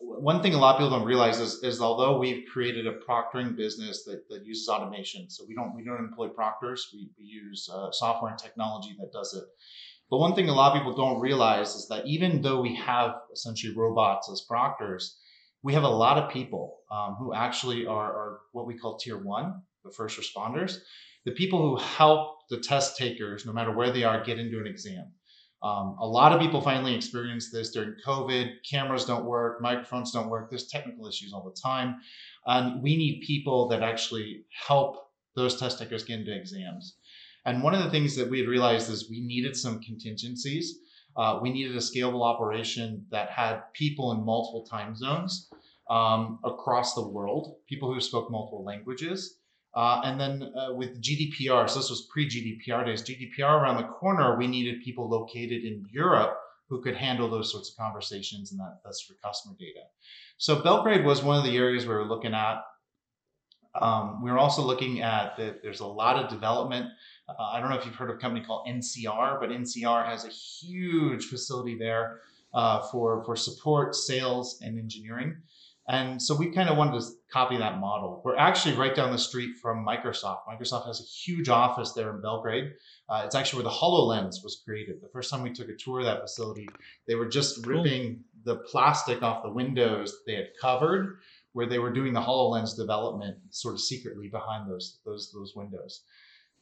one 0.02 0.42
thing 0.42 0.54
a 0.54 0.58
lot 0.58 0.74
of 0.74 0.78
people 0.78 0.90
don't 0.90 1.06
realize 1.06 1.38
is, 1.40 1.62
is 1.62 1.80
although 1.80 2.18
we've 2.18 2.44
created 2.52 2.86
a 2.86 2.98
proctoring 2.98 3.56
business 3.56 4.04
that, 4.04 4.28
that 4.28 4.44
uses 4.44 4.68
automation, 4.68 5.30
so 5.30 5.44
we 5.48 5.54
don't 5.54 5.74
we 5.74 5.84
don't 5.84 5.98
employ 5.98 6.28
proctors. 6.28 6.88
We, 6.92 7.10
we 7.18 7.24
use 7.24 7.68
uh, 7.72 7.90
software 7.92 8.30
and 8.30 8.38
technology 8.38 8.96
that 8.98 9.12
does 9.12 9.34
it. 9.34 9.44
But 10.10 10.18
one 10.18 10.34
thing 10.34 10.48
a 10.48 10.54
lot 10.54 10.72
of 10.72 10.78
people 10.78 10.94
don't 10.94 11.20
realize 11.20 11.74
is 11.74 11.88
that 11.88 12.06
even 12.06 12.42
though 12.42 12.60
we 12.60 12.74
have 12.76 13.14
essentially 13.32 13.74
robots 13.74 14.30
as 14.30 14.42
proctors, 14.42 15.18
we 15.62 15.72
have 15.72 15.84
a 15.84 15.88
lot 15.88 16.18
of 16.18 16.30
people 16.30 16.80
um, 16.90 17.16
who 17.18 17.32
actually 17.32 17.86
are, 17.86 18.12
are, 18.12 18.40
what 18.52 18.66
we 18.66 18.76
call 18.76 18.98
tier 18.98 19.16
one, 19.16 19.62
the 19.84 19.90
first 19.90 20.20
responders, 20.20 20.76
the 21.24 21.32
people 21.32 21.62
who 21.62 21.76
help 21.82 22.40
the 22.50 22.58
test 22.58 22.98
takers, 22.98 23.46
no 23.46 23.52
matter 23.52 23.74
where 23.74 23.90
they 23.92 24.04
are, 24.04 24.22
get 24.22 24.38
into 24.38 24.58
an 24.58 24.66
exam. 24.66 25.12
Um, 25.62 25.96
a 26.00 26.06
lot 26.06 26.32
of 26.32 26.40
people 26.40 26.60
finally 26.60 26.94
experience 26.94 27.50
this 27.50 27.70
during 27.70 27.94
COVID. 28.04 28.56
Cameras 28.68 29.04
don't 29.04 29.24
work, 29.24 29.60
microphones 29.60 30.10
don't 30.12 30.28
work. 30.28 30.50
There's 30.50 30.66
technical 30.66 31.06
issues 31.06 31.32
all 31.32 31.44
the 31.44 31.60
time. 31.60 31.96
And 32.46 32.82
we 32.82 32.96
need 32.96 33.22
people 33.26 33.68
that 33.68 33.82
actually 33.82 34.44
help 34.66 34.96
those 35.36 35.58
test 35.58 35.78
takers 35.78 36.04
get 36.04 36.20
into 36.20 36.36
exams. 36.36 36.96
And 37.44 37.62
one 37.62 37.74
of 37.74 37.82
the 37.82 37.90
things 37.90 38.16
that 38.16 38.28
we 38.28 38.40
had 38.40 38.48
realized 38.48 38.90
is 38.90 39.10
we 39.10 39.20
needed 39.20 39.56
some 39.56 39.80
contingencies 39.80 40.78
uh, 41.16 41.38
we 41.42 41.50
needed 41.50 41.76
a 41.76 41.80
scalable 41.80 42.24
operation 42.24 43.04
that 43.10 43.30
had 43.30 43.60
people 43.74 44.12
in 44.12 44.24
multiple 44.24 44.64
time 44.64 44.96
zones 44.96 45.50
um, 45.90 46.38
across 46.44 46.94
the 46.94 47.06
world, 47.06 47.56
people 47.68 47.92
who 47.92 48.00
spoke 48.00 48.30
multiple 48.30 48.64
languages. 48.64 49.38
Uh, 49.74 50.02
and 50.04 50.20
then 50.20 50.52
uh, 50.54 50.72
with 50.74 51.00
GDPR, 51.02 51.68
so 51.68 51.78
this 51.78 51.90
was 51.90 52.08
pre 52.12 52.28
GDPR 52.28 52.84
days, 52.84 53.02
GDPR 53.02 53.60
around 53.60 53.78
the 53.78 53.88
corner, 53.88 54.36
we 54.36 54.46
needed 54.46 54.82
people 54.82 55.08
located 55.08 55.64
in 55.64 55.84
Europe 55.90 56.38
who 56.68 56.82
could 56.82 56.96
handle 56.96 57.28
those 57.28 57.50
sorts 57.50 57.70
of 57.70 57.76
conversations, 57.76 58.52
and 58.52 58.60
that, 58.60 58.80
that's 58.84 59.02
for 59.02 59.14
customer 59.14 59.54
data. 59.58 59.80
So 60.38 60.62
Belgrade 60.62 61.04
was 61.04 61.22
one 61.22 61.38
of 61.38 61.44
the 61.44 61.56
areas 61.56 61.86
we 61.86 61.94
were 61.94 62.04
looking 62.04 62.34
at. 62.34 62.62
Um, 63.74 64.22
we 64.22 64.30
were 64.30 64.38
also 64.38 64.60
looking 64.60 65.00
at 65.00 65.36
that 65.38 65.62
there's 65.62 65.80
a 65.80 65.86
lot 65.86 66.22
of 66.22 66.28
development 66.28 66.90
uh, 67.28 67.50
I 67.52 67.60
don't 67.60 67.70
know 67.70 67.76
if 67.76 67.86
you've 67.86 67.94
heard 67.94 68.10
of 68.10 68.16
a 68.16 68.18
company 68.18 68.44
called 68.44 68.66
NCR, 68.66 69.40
but 69.40 69.50
NCR 69.50 70.06
has 70.06 70.24
a 70.24 70.28
huge 70.28 71.26
facility 71.26 71.76
there 71.78 72.20
uh, 72.54 72.82
for 72.90 73.24
for 73.24 73.36
support, 73.36 73.94
sales, 73.94 74.60
and 74.62 74.78
engineering. 74.78 75.36
And 75.88 76.22
so 76.22 76.36
we 76.36 76.52
kind 76.52 76.68
of 76.68 76.76
wanted 76.76 77.00
to 77.00 77.06
copy 77.32 77.56
that 77.56 77.80
model. 77.80 78.22
We're 78.24 78.36
actually 78.36 78.76
right 78.76 78.94
down 78.94 79.10
the 79.10 79.18
street 79.18 79.56
from 79.60 79.84
Microsoft. 79.84 80.40
Microsoft 80.48 80.86
has 80.86 81.00
a 81.00 81.04
huge 81.04 81.48
office 81.48 81.92
there 81.92 82.14
in 82.14 82.22
Belgrade. 82.22 82.72
Uh, 83.08 83.22
it's 83.24 83.34
actually 83.34 83.64
where 83.64 83.72
the 83.72 83.78
HoloLens 83.78 84.44
was 84.44 84.62
created. 84.64 85.00
The 85.02 85.08
first 85.12 85.30
time 85.30 85.42
we 85.42 85.52
took 85.52 85.68
a 85.68 85.74
tour 85.76 85.98
of 85.98 86.04
that 86.04 86.20
facility, 86.20 86.68
they 87.08 87.16
were 87.16 87.28
just 87.28 87.66
ripping 87.66 88.22
the 88.44 88.56
plastic 88.56 89.22
off 89.22 89.42
the 89.42 89.50
windows 89.50 90.14
they 90.26 90.34
had 90.34 90.50
covered 90.60 91.18
where 91.52 91.66
they 91.66 91.78
were 91.78 91.92
doing 91.92 92.12
the 92.12 92.20
HoloLens 92.20 92.76
development 92.76 93.36
sort 93.50 93.74
of 93.74 93.80
secretly 93.80 94.28
behind 94.28 94.70
those 94.70 95.00
those 95.04 95.30
those 95.32 95.54
windows. 95.54 96.02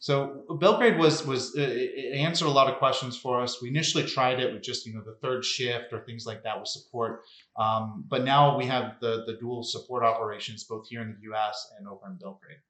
So 0.00 0.46
Belgrade 0.58 0.98
was 0.98 1.26
was 1.26 1.54
uh, 1.54 1.60
it 1.60 2.14
answered 2.14 2.46
a 2.46 2.50
lot 2.50 2.72
of 2.72 2.78
questions 2.78 3.18
for 3.18 3.38
us. 3.38 3.60
We 3.60 3.68
initially 3.68 4.06
tried 4.06 4.40
it 4.40 4.50
with 4.50 4.62
just 4.62 4.86
you 4.86 4.94
know 4.94 5.02
the 5.04 5.16
third 5.20 5.44
shift 5.44 5.92
or 5.92 6.00
things 6.00 6.24
like 6.24 6.42
that 6.42 6.58
with 6.58 6.68
support, 6.68 7.24
um, 7.58 8.04
but 8.08 8.24
now 8.24 8.56
we 8.56 8.64
have 8.64 8.98
the 9.00 9.24
the 9.26 9.36
dual 9.38 9.62
support 9.62 10.02
operations 10.02 10.64
both 10.64 10.88
here 10.88 11.02
in 11.02 11.10
the 11.10 11.20
U.S. 11.24 11.70
and 11.78 11.86
over 11.86 12.06
in 12.06 12.16
Belgrade. 12.16 12.60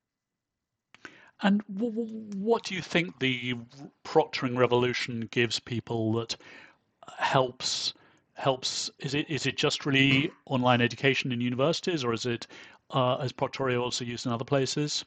And 1.43 1.63
w- 1.73 1.93
w- 1.93 2.31
what 2.37 2.65
do 2.65 2.75
you 2.75 2.83
think 2.83 3.21
the 3.21 3.55
proctoring 4.05 4.59
revolution 4.59 5.29
gives 5.31 5.61
people 5.61 6.13
that 6.15 6.37
helps 7.19 7.95
helps? 8.35 8.91
Is 8.99 9.15
it 9.15 9.31
is 9.31 9.47
it 9.47 9.57
just 9.57 9.87
really 9.87 10.33
online 10.47 10.81
education 10.81 11.31
in 11.31 11.41
universities, 11.41 12.03
or 12.03 12.13
is 12.13 12.27
it 12.27 12.49
uh, 12.91 13.19
is 13.23 13.33
Proctorio 13.33 13.81
also 13.83 14.05
used 14.05 14.27
in 14.27 14.33
other 14.33 14.45
places? 14.45 15.05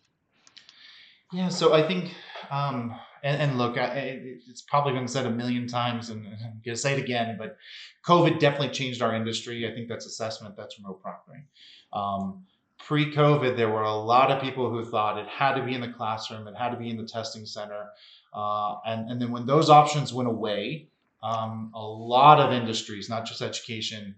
Yeah, 1.33 1.49
so 1.49 1.73
I 1.73 1.81
think, 1.81 2.13
um, 2.51 2.93
and, 3.23 3.41
and 3.41 3.57
look, 3.57 3.75
I, 3.77 4.19
it's 4.47 4.61
probably 4.61 4.93
been 4.93 5.07
said 5.07 5.25
a 5.25 5.31
million 5.31 5.67
times, 5.67 6.11
and 6.11 6.27
I'm 6.27 6.61
going 6.63 6.75
to 6.75 6.77
say 6.77 6.93
it 6.93 6.99
again, 6.99 7.37
but 7.39 7.57
COVID 8.05 8.39
definitely 8.39 8.69
changed 8.69 9.01
our 9.01 9.15
industry. 9.15 9.67
I 9.67 9.73
think 9.73 9.89
that's 9.89 10.05
assessment, 10.05 10.55
that's 10.55 10.77
remote 10.77 11.01
proctoring. 11.03 11.45
Um, 11.91 12.43
Pre 12.77 13.11
COVID, 13.13 13.55
there 13.55 13.69
were 13.69 13.83
a 13.83 13.95
lot 13.95 14.29
of 14.29 14.43
people 14.43 14.69
who 14.69 14.83
thought 14.83 15.17
it 15.17 15.27
had 15.27 15.55
to 15.55 15.63
be 15.63 15.73
in 15.73 15.81
the 15.81 15.87
classroom, 15.87 16.47
it 16.47 16.55
had 16.55 16.69
to 16.69 16.77
be 16.77 16.89
in 16.89 16.97
the 16.97 17.07
testing 17.07 17.45
center. 17.45 17.85
Uh, 18.33 18.75
and, 18.85 19.09
and 19.09 19.21
then 19.21 19.31
when 19.31 19.45
those 19.45 19.69
options 19.69 20.13
went 20.13 20.27
away, 20.27 20.89
um, 21.23 21.71
a 21.73 21.81
lot 21.81 22.39
of 22.39 22.51
industries, 22.51 23.09
not 23.09 23.25
just 23.25 23.41
education, 23.41 24.15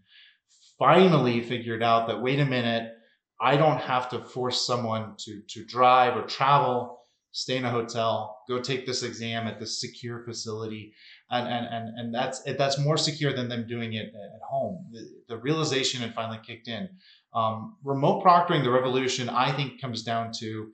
finally 0.80 1.42
figured 1.42 1.84
out 1.84 2.08
that 2.08 2.22
wait 2.22 2.40
a 2.40 2.46
minute, 2.46 2.94
I 3.40 3.56
don't 3.56 3.80
have 3.80 4.10
to 4.10 4.20
force 4.20 4.66
someone 4.66 5.14
to, 5.20 5.42
to 5.48 5.64
drive 5.64 6.18
or 6.18 6.24
travel 6.24 7.02
stay 7.36 7.58
in 7.58 7.66
a 7.66 7.70
hotel, 7.70 8.40
go 8.48 8.62
take 8.62 8.86
this 8.86 9.04
exam 9.04 9.46
at 9.46 9.60
this 9.60 9.82
secure 9.82 10.24
facility. 10.24 10.94
And, 11.30 11.46
and, 11.50 11.66
and, 11.66 12.00
and 12.00 12.16
that's, 12.16 12.42
that's 12.58 12.80
more 12.80 12.96
secure 12.96 13.34
than 13.34 13.50
them 13.50 13.68
doing 13.68 13.92
it 13.92 14.06
at 14.06 14.42
home. 14.50 14.86
The, 14.94 15.10
the 15.28 15.38
realization 15.38 16.00
had 16.00 16.14
finally 16.14 16.40
kicked 16.48 16.70
in. 16.70 16.88
Um, 17.34 17.76
remote 17.84 18.24
proctoring, 18.24 18.64
the 18.64 18.72
revolution, 18.72 19.28
I 19.28 19.52
think 19.52 19.82
comes 19.82 20.04
down 20.04 20.32
to 20.40 20.72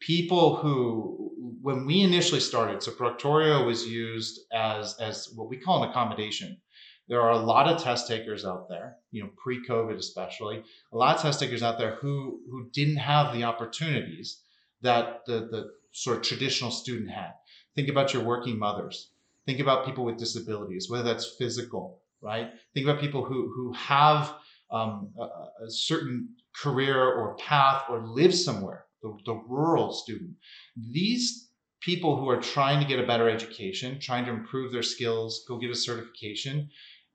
people 0.00 0.56
who, 0.56 1.32
when 1.60 1.84
we 1.84 2.00
initially 2.00 2.40
started, 2.40 2.82
so 2.82 2.92
Proctorio 2.92 3.66
was 3.66 3.86
used 3.86 4.40
as, 4.54 4.96
as 5.00 5.28
what 5.34 5.50
we 5.50 5.58
call 5.58 5.84
an 5.84 5.90
accommodation 5.90 6.56
there 7.08 7.20
are 7.20 7.32
a 7.32 7.38
lot 7.38 7.66
of 7.66 7.82
test 7.82 8.06
takers 8.06 8.44
out 8.44 8.68
there, 8.68 8.98
you 9.10 9.20
know, 9.20 9.30
pre-COVID 9.36 9.96
especially, 9.96 10.62
a 10.92 10.96
lot 10.96 11.16
of 11.16 11.22
test 11.22 11.40
takers 11.40 11.60
out 11.60 11.76
there 11.76 11.96
who 11.96 12.40
who 12.48 12.70
didn't 12.72 12.98
have 12.98 13.34
the 13.34 13.42
opportunities 13.42 14.44
that 14.82 15.24
the 15.26 15.48
the 15.50 15.70
sort 15.92 16.18
of 16.18 16.22
traditional 16.22 16.70
student 16.70 17.10
had. 17.10 17.32
Think 17.74 17.88
about 17.88 18.12
your 18.12 18.22
working 18.24 18.58
mothers. 18.58 19.10
Think 19.46 19.60
about 19.60 19.86
people 19.86 20.04
with 20.04 20.18
disabilities, 20.18 20.88
whether 20.88 21.02
that's 21.04 21.34
physical, 21.38 22.00
right? 22.20 22.50
Think 22.74 22.86
about 22.86 23.00
people 23.00 23.24
who 23.24 23.52
who 23.54 23.72
have 23.72 24.34
um, 24.70 25.10
a, 25.18 25.22
a, 25.64 25.70
certain 25.70 26.28
career 26.54 26.96
or 27.02 27.34
path 27.36 27.84
or 27.88 28.06
live 28.06 28.34
somewhere. 28.34 28.84
The, 29.02 29.16
the 29.24 29.34
rural 29.48 29.92
student. 29.92 30.32
These 30.76 31.48
people 31.80 32.16
who 32.16 32.28
are 32.28 32.40
trying 32.40 32.80
to 32.80 32.86
get 32.86 33.02
a 33.02 33.06
better 33.06 33.28
education, 33.28 33.98
trying 33.98 34.26
to 34.26 34.30
improve 34.30 34.72
their 34.72 34.82
skills, 34.82 35.44
go 35.48 35.58
get 35.58 35.70
a 35.70 35.74
certification, 35.74 36.68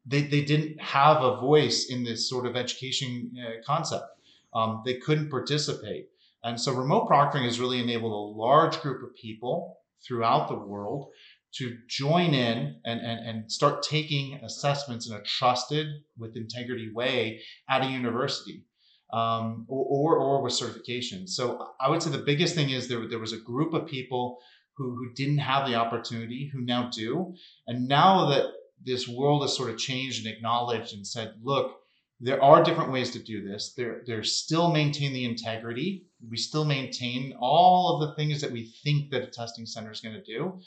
they, 0.05 0.23
they 0.23 0.43
didn't 0.43 0.81
have 0.81 1.21
a 1.21 1.39
voice 1.39 1.87
in 1.89 2.03
this 2.03 2.29
sort 2.29 2.45
of 2.45 2.55
education 2.55 3.31
uh, 3.39 3.61
concept. 3.65 4.05
Um, 4.53 4.81
they 4.85 4.95
couldn't 4.95 5.29
participate. 5.29 6.09
And 6.45 6.61
so 6.61 6.73
remote 6.73 7.09
proctoring 7.09 7.43
has 7.45 7.59
really 7.59 7.81
enabled 7.81 8.13
a 8.13 8.39
large 8.39 8.79
group 8.79 9.03
of 9.03 9.15
people 9.15 9.77
throughout 10.07 10.47
the 10.47 10.55
world 10.55 11.07
to 11.55 11.75
join 11.89 12.33
in 12.33 12.75
and, 12.85 13.01
and, 13.01 13.27
and 13.27 13.51
start 13.51 13.81
taking 13.81 14.39
assessments 14.43 15.09
in 15.09 15.15
a 15.15 15.23
trusted, 15.23 15.87
with 16.17 16.37
integrity 16.37 16.91
way 16.93 17.41
at 17.67 17.81
a 17.81 17.87
university 17.87 18.63
um, 19.11 19.65
or, 19.67 19.85
or, 19.89 20.17
or 20.19 20.43
with 20.43 20.53
certification. 20.53 21.27
So 21.27 21.65
I 21.81 21.89
would 21.89 22.03
say 22.03 22.11
the 22.11 22.19
biggest 22.19 22.53
thing 22.53 22.69
is 22.69 22.87
there, 22.87 23.07
there 23.07 23.19
was 23.19 23.33
a 23.33 23.37
group 23.37 23.73
of 23.73 23.87
people 23.87 24.37
who, 24.77 24.95
who 24.95 25.13
didn't 25.13 25.39
have 25.39 25.67
the 25.67 25.75
opportunity 25.75 26.51
who 26.53 26.61
now 26.61 26.89
do. 26.93 27.33
And 27.65 27.87
now 27.87 28.29
that 28.29 28.45
this 28.83 29.07
world 29.07 29.41
has 29.41 29.55
sort 29.55 29.71
of 29.71 29.77
changed 29.77 30.25
and 30.25 30.35
acknowledged 30.35 30.93
and 30.93 31.07
said, 31.07 31.33
look, 31.41 31.77
there 32.19 32.41
are 32.41 32.63
different 32.63 32.91
ways 32.91 33.11
to 33.11 33.19
do 33.19 33.45
this. 33.45 33.73
There, 33.75 34.01
there's 34.05 34.37
still 34.37 34.71
maintain 34.71 35.13
the 35.13 35.25
integrity. 35.25 36.05
We 36.29 36.37
still 36.37 36.65
maintain 36.65 37.35
all 37.39 37.95
of 38.01 38.07
the 38.07 38.15
things 38.15 38.41
that 38.41 38.51
we 38.51 38.73
think 38.83 39.11
that 39.11 39.23
a 39.23 39.27
testing 39.27 39.65
center 39.65 39.91
is 39.91 39.99
going 39.99 40.15
to 40.15 40.23
do. 40.23 40.59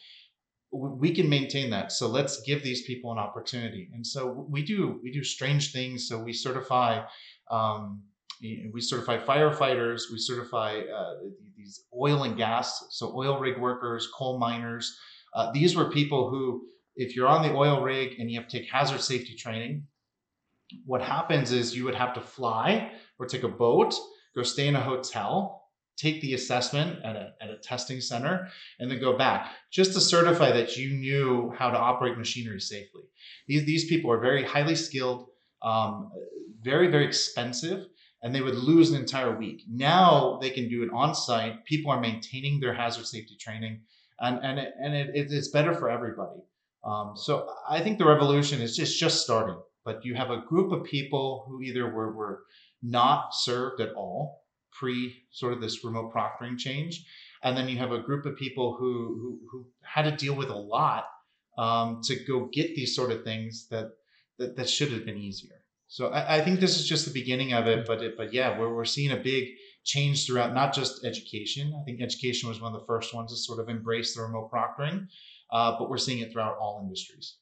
We 0.70 1.14
can 1.14 1.28
maintain 1.30 1.70
that. 1.70 1.92
So 1.92 2.08
let's 2.08 2.42
give 2.42 2.62
these 2.62 2.82
people 2.86 3.10
an 3.12 3.18
opportunity. 3.18 3.88
And 3.94 4.06
so 4.06 4.46
we 4.50 4.62
do 4.62 5.00
we 5.02 5.10
do 5.10 5.24
strange 5.24 5.72
things. 5.72 6.06
So 6.06 6.18
we 6.18 6.34
certify 6.34 7.04
um, 7.50 8.02
we 8.40 8.80
certify 8.80 9.18
firefighters. 9.18 10.02
We 10.12 10.18
certify 10.18 10.80
uh, 10.80 11.14
these 11.56 11.84
oil 11.98 12.24
and 12.24 12.36
gas. 12.36 12.86
So 12.90 13.16
oil 13.16 13.40
rig 13.40 13.58
workers, 13.58 14.08
coal 14.14 14.38
miners. 14.38 14.96
Uh, 15.34 15.50
these 15.52 15.74
were 15.74 15.90
people 15.90 16.30
who, 16.30 16.62
if 16.96 17.16
you're 17.16 17.28
on 17.28 17.42
the 17.42 17.54
oil 17.54 17.80
rig 17.80 18.18
and 18.18 18.30
you 18.30 18.38
have 18.38 18.48
to 18.48 18.58
take 18.58 18.70
hazard 18.70 19.00
safety 19.00 19.34
training, 19.34 19.86
what 20.84 21.02
happens 21.02 21.52
is 21.52 21.76
you 21.76 21.84
would 21.84 21.94
have 21.94 22.14
to 22.14 22.20
fly 22.20 22.92
or 23.18 23.26
take 23.26 23.42
a 23.42 23.48
boat, 23.48 23.94
go 24.34 24.42
stay 24.42 24.68
in 24.68 24.76
a 24.76 24.80
hotel, 24.80 25.64
take 25.96 26.20
the 26.20 26.34
assessment 26.34 27.04
at 27.04 27.16
a, 27.16 27.32
at 27.40 27.50
a 27.50 27.56
testing 27.56 28.00
center, 28.00 28.48
and 28.78 28.90
then 28.90 29.00
go 29.00 29.16
back 29.16 29.52
just 29.70 29.92
to 29.92 30.00
certify 30.00 30.52
that 30.52 30.76
you 30.76 30.94
knew 30.94 31.52
how 31.58 31.70
to 31.70 31.78
operate 31.78 32.16
machinery 32.16 32.60
safely. 32.60 33.02
These, 33.46 33.64
these 33.64 33.84
people 33.86 34.10
are 34.12 34.20
very 34.20 34.44
highly 34.44 34.76
skilled, 34.76 35.26
um, 35.62 36.10
very, 36.62 36.88
very 36.88 37.06
expensive, 37.06 37.86
and 38.22 38.34
they 38.34 38.40
would 38.40 38.54
lose 38.54 38.90
an 38.90 39.00
entire 39.00 39.36
week. 39.36 39.62
Now 39.68 40.38
they 40.40 40.50
can 40.50 40.68
do 40.68 40.82
it 40.82 40.90
on 40.92 41.14
site. 41.14 41.64
People 41.64 41.90
are 41.90 42.00
maintaining 42.00 42.60
their 42.60 42.74
hazard 42.74 43.06
safety 43.06 43.36
training, 43.40 43.80
and, 44.20 44.38
and, 44.44 44.58
it, 44.58 44.74
and 44.80 44.94
it, 44.94 45.10
it's 45.14 45.48
better 45.48 45.74
for 45.74 45.90
everybody. 45.90 46.40
Um, 46.84 47.14
so 47.16 47.48
I 47.68 47.80
think 47.80 47.98
the 47.98 48.06
revolution 48.06 48.60
is 48.60 48.76
just, 48.76 48.98
just 48.98 49.22
starting 49.22 49.56
but 49.88 50.04
you 50.04 50.14
have 50.14 50.30
a 50.30 50.44
group 50.46 50.70
of 50.70 50.84
people 50.84 51.46
who 51.48 51.62
either 51.62 51.88
were, 51.88 52.12
were 52.12 52.42
not 52.82 53.34
served 53.34 53.80
at 53.80 53.94
all 53.94 54.42
pre 54.78 55.22
sort 55.30 55.54
of 55.54 55.62
this 55.62 55.82
remote 55.82 56.12
proctoring 56.12 56.58
change. 56.58 57.06
And 57.42 57.56
then 57.56 57.70
you 57.70 57.78
have 57.78 57.92
a 57.92 58.00
group 58.00 58.26
of 58.26 58.36
people 58.36 58.76
who, 58.78 59.16
who, 59.18 59.40
who 59.50 59.66
had 59.82 60.02
to 60.02 60.14
deal 60.14 60.34
with 60.34 60.50
a 60.50 60.62
lot 60.76 61.06
um, 61.56 62.02
to 62.04 62.22
go 62.26 62.50
get 62.52 62.76
these 62.76 62.94
sort 62.94 63.10
of 63.10 63.24
things 63.24 63.66
that, 63.70 63.92
that, 64.38 64.56
that 64.56 64.68
should 64.68 64.92
have 64.92 65.06
been 65.06 65.16
easier. 65.16 65.56
So 65.86 66.08
I, 66.08 66.36
I, 66.36 66.40
think 66.42 66.60
this 66.60 66.78
is 66.78 66.86
just 66.86 67.06
the 67.06 67.18
beginning 67.18 67.54
of 67.54 67.66
it, 67.66 67.86
but 67.86 68.02
it, 68.02 68.14
but 68.18 68.34
yeah, 68.34 68.58
we're, 68.58 68.74
we're 68.74 68.84
seeing 68.84 69.12
a 69.12 69.16
big 69.16 69.44
change 69.84 70.26
throughout 70.26 70.52
not 70.52 70.74
just 70.74 71.02
education. 71.02 71.74
I 71.80 71.82
think 71.84 72.02
education 72.02 72.50
was 72.50 72.60
one 72.60 72.74
of 72.74 72.80
the 72.80 72.86
first 72.86 73.14
ones 73.14 73.32
to 73.32 73.38
sort 73.38 73.58
of 73.58 73.70
embrace 73.70 74.14
the 74.14 74.20
remote 74.20 74.50
proctoring, 74.52 75.06
uh, 75.50 75.78
but 75.78 75.88
we're 75.88 75.96
seeing 75.96 76.18
it 76.18 76.30
throughout 76.30 76.58
all 76.60 76.82
industries. 76.82 77.36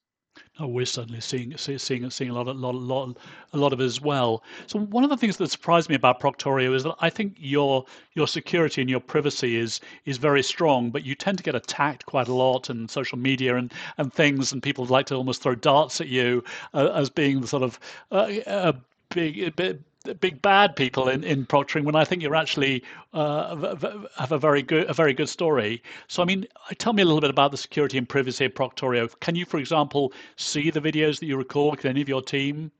Oh, 0.59 0.67
we're 0.67 0.87
certainly 0.87 1.21
seeing 1.21 1.57
seeing 1.57 2.11
seeing 2.11 2.31
a 2.31 2.35
lot, 2.35 2.49
of, 2.49 2.57
lot, 2.57 2.75
lot, 2.75 3.17
a 3.53 3.59
lot 3.59 3.73
of 3.73 3.81
it 3.81 3.85
as 3.85 4.01
well. 4.01 4.43
So 4.67 4.79
one 4.79 5.05
of 5.05 5.11
the 5.11 5.17
things 5.17 5.37
that 5.37 5.51
surprised 5.51 5.89
me 5.89 5.95
about 5.95 6.21
Proctorio 6.21 6.75
is 6.75 6.85
that 6.85 6.95
I 7.01 7.11
think 7.11 7.37
your 7.39 7.85
your 8.15 8.27
security 8.27 8.81
and 8.81 8.89
your 8.89 9.01
privacy 9.01 9.57
is 9.57 9.81
is 10.07 10.17
very 10.17 10.43
strong, 10.43 10.91
but 10.91 11.05
you 11.05 11.15
tend 11.15 11.39
to 11.39 11.45
get 11.45 11.55
attacked 11.55 12.07
quite 12.07 12.29
a 12.29 12.35
lot 12.35 12.71
in 12.71 12.89
social 12.89 13.19
media 13.19 13.57
and 13.57 13.73
and 13.99 14.13
things, 14.13 14.53
and 14.53 14.63
people 14.63 14.87
like 14.87 15.07
to 15.07 15.15
almost 15.15 15.43
throw 15.43 15.55
darts 15.55 16.01
at 16.01 16.09
you 16.09 16.43
uh, 16.75 16.91
as 16.95 17.11
being 17.11 17.41
the 17.41 17.47
sort 17.47 17.63
of 17.63 17.79
uh, 18.11 18.29
a 18.47 18.75
big, 19.11 19.39
A 19.43 19.51
bit 19.51 19.81
big 20.15 20.43
bad 20.43 20.77
people 20.77 21.09
in, 21.09 21.25
in 21.25 21.47
proctoring 21.47 21.85
when 21.85 21.95
I 21.95 22.05
think 22.05 22.23
you're 22.23 22.35
actually 22.35 22.83
uh, 23.13 23.75
have 24.17 24.33
a 24.33 24.39
very 24.39 24.63
good 24.63 24.89
a 24.89 24.95
very 24.95 25.15
good 25.15 25.29
story. 25.29 25.83
So 26.09 26.23
I 26.23 26.27
mean, 26.27 26.47
tell 26.79 26.93
me 26.93 27.03
a 27.03 27.05
little 27.05 27.21
bit 27.21 27.31
about 27.31 27.51
the 27.51 27.57
security 27.57 27.99
and 27.99 28.09
privacy 28.09 28.45
of 28.45 28.55
Proctorio. 28.55 29.09
Can 29.21 29.35
you, 29.35 29.45
for 29.45 29.59
example, 29.59 30.13
see 30.37 30.71
the 30.71 30.81
videos 30.81 31.21
that 31.21 31.27
you 31.27 31.37
record? 31.37 31.81
Can 31.81 31.91
any 31.91 32.03
of 32.03 32.09
your 32.09 32.23
team? 32.23 32.71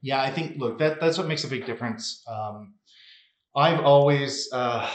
Yeah, 0.00 0.22
I 0.22 0.30
think 0.30 0.58
look 0.58 0.78
that 0.78 1.00
that's 1.00 1.18
what 1.18 1.26
makes 1.26 1.44
a 1.44 1.48
big 1.48 1.66
difference. 1.66 2.22
Um, 2.28 2.74
I've 3.56 3.80
always 3.80 4.48
uh, 4.52 4.88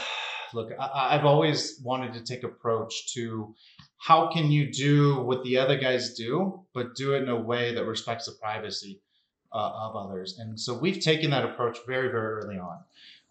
look 0.54 0.72
I, 0.78 1.16
I've 1.16 1.24
always 1.24 1.80
wanted 1.82 2.12
to 2.14 2.22
take 2.22 2.44
approach 2.44 3.12
to 3.14 3.54
how 3.98 4.28
can 4.30 4.50
you 4.50 4.70
do 4.70 5.22
what 5.22 5.42
the 5.44 5.56
other 5.56 5.78
guys 5.78 6.14
do, 6.14 6.62
but 6.74 6.94
do 6.94 7.14
it 7.14 7.22
in 7.22 7.28
a 7.28 7.40
way 7.40 7.74
that 7.74 7.86
respects 7.86 8.26
the 8.26 8.32
privacy 8.32 9.00
uh, 9.54 9.88
of 9.88 9.96
others. 9.96 10.38
And 10.38 10.58
so 10.58 10.76
we've 10.76 11.00
taken 11.00 11.30
that 11.30 11.44
approach 11.44 11.78
very, 11.86 12.08
very 12.08 12.42
early 12.42 12.58
on. 12.58 12.78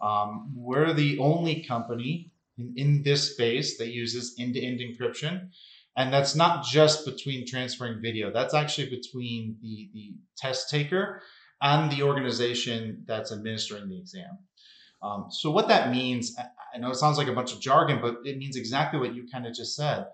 Um, 0.01 0.53
we're 0.55 0.93
the 0.93 1.19
only 1.19 1.63
company 1.63 2.31
in, 2.57 2.73
in 2.75 3.03
this 3.03 3.33
space 3.33 3.77
that 3.77 3.89
uses 3.89 4.35
end 4.39 4.53
to 4.55 4.61
end 4.61 4.79
encryption. 4.79 5.49
And 5.95 6.11
that's 6.11 6.35
not 6.35 6.65
just 6.65 7.05
between 7.05 7.45
transferring 7.45 8.01
video, 8.01 8.31
that's 8.31 8.53
actually 8.53 8.89
between 8.89 9.57
the, 9.61 9.89
the 9.93 10.13
test 10.35 10.69
taker 10.69 11.21
and 11.61 11.91
the 11.91 12.03
organization 12.03 13.03
that's 13.05 13.31
administering 13.31 13.89
the 13.89 13.99
exam. 13.99 14.37
Um, 15.03 15.27
so 15.29 15.51
what 15.51 15.67
that 15.67 15.91
means, 15.91 16.35
I 16.73 16.77
know 16.79 16.89
it 16.89 16.95
sounds 16.95 17.17
like 17.17 17.27
a 17.27 17.33
bunch 17.33 17.53
of 17.53 17.59
jargon, 17.59 17.99
but 18.01 18.17
it 18.23 18.37
means 18.37 18.55
exactly 18.55 18.99
what 18.99 19.13
you 19.13 19.27
kind 19.31 19.45
of 19.45 19.53
just 19.53 19.75
said. 19.75 20.07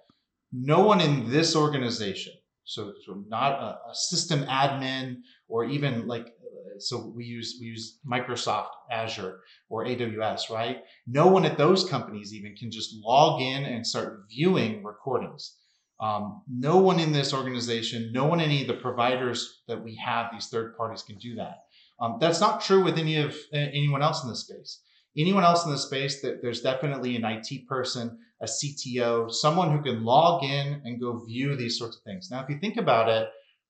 No 0.52 0.82
one 0.82 1.00
in 1.00 1.30
this 1.30 1.56
organization, 1.56 2.34
so, 2.66 2.94
so 3.06 3.24
not 3.28 3.54
a, 3.54 3.90
a 3.90 3.96
system 3.96 4.44
admin 4.46 5.22
or 5.50 5.66
even 5.66 6.08
like 6.08 6.34
so 6.82 7.12
we 7.16 7.26
use 7.26 7.58
we 7.60 7.68
use 7.68 8.00
Microsoft 8.10 8.70
Azure 8.92 9.42
or 9.70 9.86
AWS, 9.86 10.50
right? 10.50 10.78
No 11.08 11.28
one 11.28 11.46
at 11.46 11.58
those 11.58 11.88
companies 11.88 12.34
even 12.34 12.56
can 12.56 12.72
just 12.72 12.96
log 13.04 13.42
in 13.42 13.66
and 13.66 13.86
start 13.86 14.26
viewing 14.30 14.84
recordings. 14.84 15.56
Um, 16.00 16.44
no 16.48 16.78
one 16.78 17.00
in 17.00 17.12
this 17.12 17.34
organization, 17.34 18.12
no 18.14 18.26
one 18.26 18.40
any 18.40 18.62
of 18.62 18.68
the 18.68 18.76
providers 18.76 19.64
that 19.68 19.84
we 19.84 19.96
have, 19.96 20.28
these 20.32 20.48
third 20.48 20.78
parties 20.78 21.04
can 21.04 21.18
do 21.18 21.36
that. 21.36 21.64
Um, 22.00 22.18
that's 22.22 22.40
not 22.40 22.62
true 22.62 22.84
with 22.86 22.98
any 22.98 23.18
of 23.18 23.36
anyone 23.52 24.02
else 24.02 24.24
in 24.24 24.30
this 24.30 24.42
space. 24.42 24.82
Anyone 25.18 25.44
else 25.44 25.66
in 25.66 25.72
the 25.72 25.78
space, 25.78 26.22
that 26.22 26.42
there's 26.42 26.62
definitely 26.62 27.18
an 27.18 27.26
IT 27.26 27.68
person, 27.68 28.18
a 28.42 28.46
CTO, 28.46 29.30
someone 29.30 29.76
who 29.76 29.84
can 29.84 30.06
log 30.06 30.44
in 30.44 30.82
and 30.86 31.02
go 31.02 31.26
view 31.26 31.58
these 31.58 31.78
sorts 31.78 31.98
of 31.98 32.04
things. 32.04 32.30
Now, 32.32 32.42
if 32.42 32.50
you 32.50 32.58
think 32.60 32.78
about 32.78 33.10
it, 33.10 33.28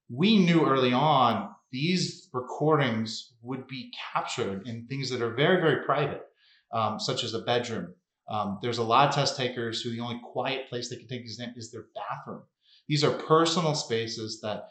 we 0.09 0.37
knew 0.37 0.67
early 0.67 0.93
on 0.93 1.49
these 1.71 2.29
recordings 2.33 3.33
would 3.41 3.67
be 3.67 3.91
captured 4.13 4.67
in 4.67 4.87
things 4.87 5.09
that 5.09 5.21
are 5.21 5.33
very, 5.33 5.61
very 5.61 5.83
private, 5.85 6.23
um, 6.73 6.99
such 6.99 7.23
as 7.23 7.33
a 7.33 7.39
bedroom. 7.39 7.93
Um, 8.29 8.59
there's 8.61 8.77
a 8.77 8.83
lot 8.83 9.09
of 9.09 9.15
test 9.15 9.37
takers 9.37 9.81
who 9.81 9.91
the 9.91 9.99
only 9.99 10.19
quiet 10.23 10.69
place 10.69 10.89
they 10.89 10.97
can 10.97 11.07
take 11.07 11.21
exam 11.21 11.53
is 11.55 11.71
their 11.71 11.85
bathroom. 11.95 12.43
These 12.87 13.03
are 13.03 13.11
personal 13.11 13.75
spaces 13.75 14.39
that 14.41 14.69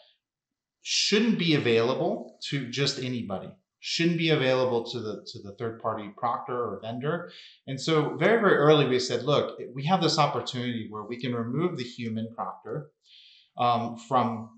shouldn't 0.82 1.38
be 1.38 1.54
available 1.54 2.38
to 2.50 2.68
just 2.68 2.98
anybody 2.98 3.50
shouldn't 3.80 4.18
be 4.18 4.30
available 4.30 4.84
to 4.84 5.00
the 5.00 5.24
to 5.26 5.40
the 5.42 5.54
third 5.56 5.80
party 5.80 6.10
proctor 6.16 6.56
or 6.56 6.80
vendor 6.82 7.30
and 7.66 7.80
so 7.80 8.16
very 8.16 8.40
very 8.40 8.54
early 8.54 8.86
we 8.86 8.98
said 8.98 9.22
look 9.22 9.58
we 9.72 9.84
have 9.84 10.02
this 10.02 10.18
opportunity 10.18 10.88
where 10.90 11.04
we 11.04 11.20
can 11.20 11.34
remove 11.34 11.76
the 11.76 11.84
human 11.84 12.28
proctor 12.34 12.90
um, 13.56 13.96
from 13.96 14.50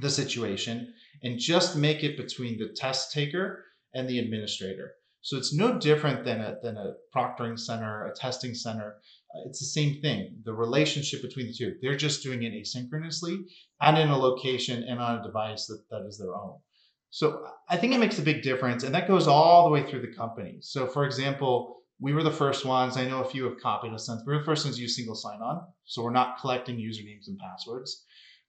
the 0.00 0.10
situation 0.10 0.92
and 1.22 1.38
just 1.38 1.76
make 1.76 2.02
it 2.02 2.16
between 2.16 2.58
the 2.58 2.68
test 2.68 3.12
taker 3.12 3.64
and 3.94 4.08
the 4.08 4.18
administrator. 4.18 4.92
So 5.22 5.38
it's 5.38 5.54
no 5.54 5.78
different 5.78 6.24
than 6.24 6.40
a, 6.40 6.56
than 6.62 6.76
a 6.76 6.94
proctoring 7.14 7.58
center, 7.58 8.06
a 8.06 8.14
testing 8.14 8.54
center. 8.54 8.96
Uh, 9.34 9.48
it's 9.48 9.60
the 9.60 9.66
same 9.66 10.02
thing. 10.02 10.36
The 10.44 10.52
relationship 10.52 11.22
between 11.22 11.46
the 11.46 11.54
two, 11.54 11.76
they're 11.80 11.96
just 11.96 12.22
doing 12.22 12.42
it 12.42 12.52
asynchronously 12.52 13.44
and 13.80 13.96
in 13.96 14.10
a 14.10 14.18
location 14.18 14.82
and 14.82 15.00
on 15.00 15.20
a 15.20 15.22
device 15.22 15.66
that, 15.66 15.82
that 15.90 16.04
is 16.06 16.18
their 16.18 16.34
own. 16.34 16.58
So 17.08 17.46
I 17.70 17.76
think 17.76 17.94
it 17.94 18.00
makes 18.00 18.18
a 18.18 18.22
big 18.22 18.42
difference. 18.42 18.82
And 18.82 18.94
that 18.94 19.08
goes 19.08 19.26
all 19.26 19.64
the 19.64 19.70
way 19.70 19.88
through 19.88 20.02
the 20.02 20.14
company. 20.14 20.58
So 20.60 20.86
for 20.86 21.06
example, 21.06 21.82
we 22.00 22.12
were 22.12 22.24
the 22.24 22.30
first 22.30 22.66
ones. 22.66 22.96
I 22.96 23.08
know 23.08 23.22
a 23.22 23.28
few 23.28 23.44
have 23.44 23.60
copied 23.60 23.94
us 23.94 24.06
since. 24.06 24.20
We 24.26 24.34
were 24.34 24.40
the 24.40 24.44
first 24.44 24.66
ones 24.66 24.76
to 24.76 24.82
use 24.82 24.96
single 24.96 25.14
sign-on. 25.14 25.62
So 25.84 26.02
we're 26.02 26.10
not 26.10 26.38
collecting 26.40 26.76
usernames 26.76 27.28
and 27.28 27.38
passwords 27.38 28.04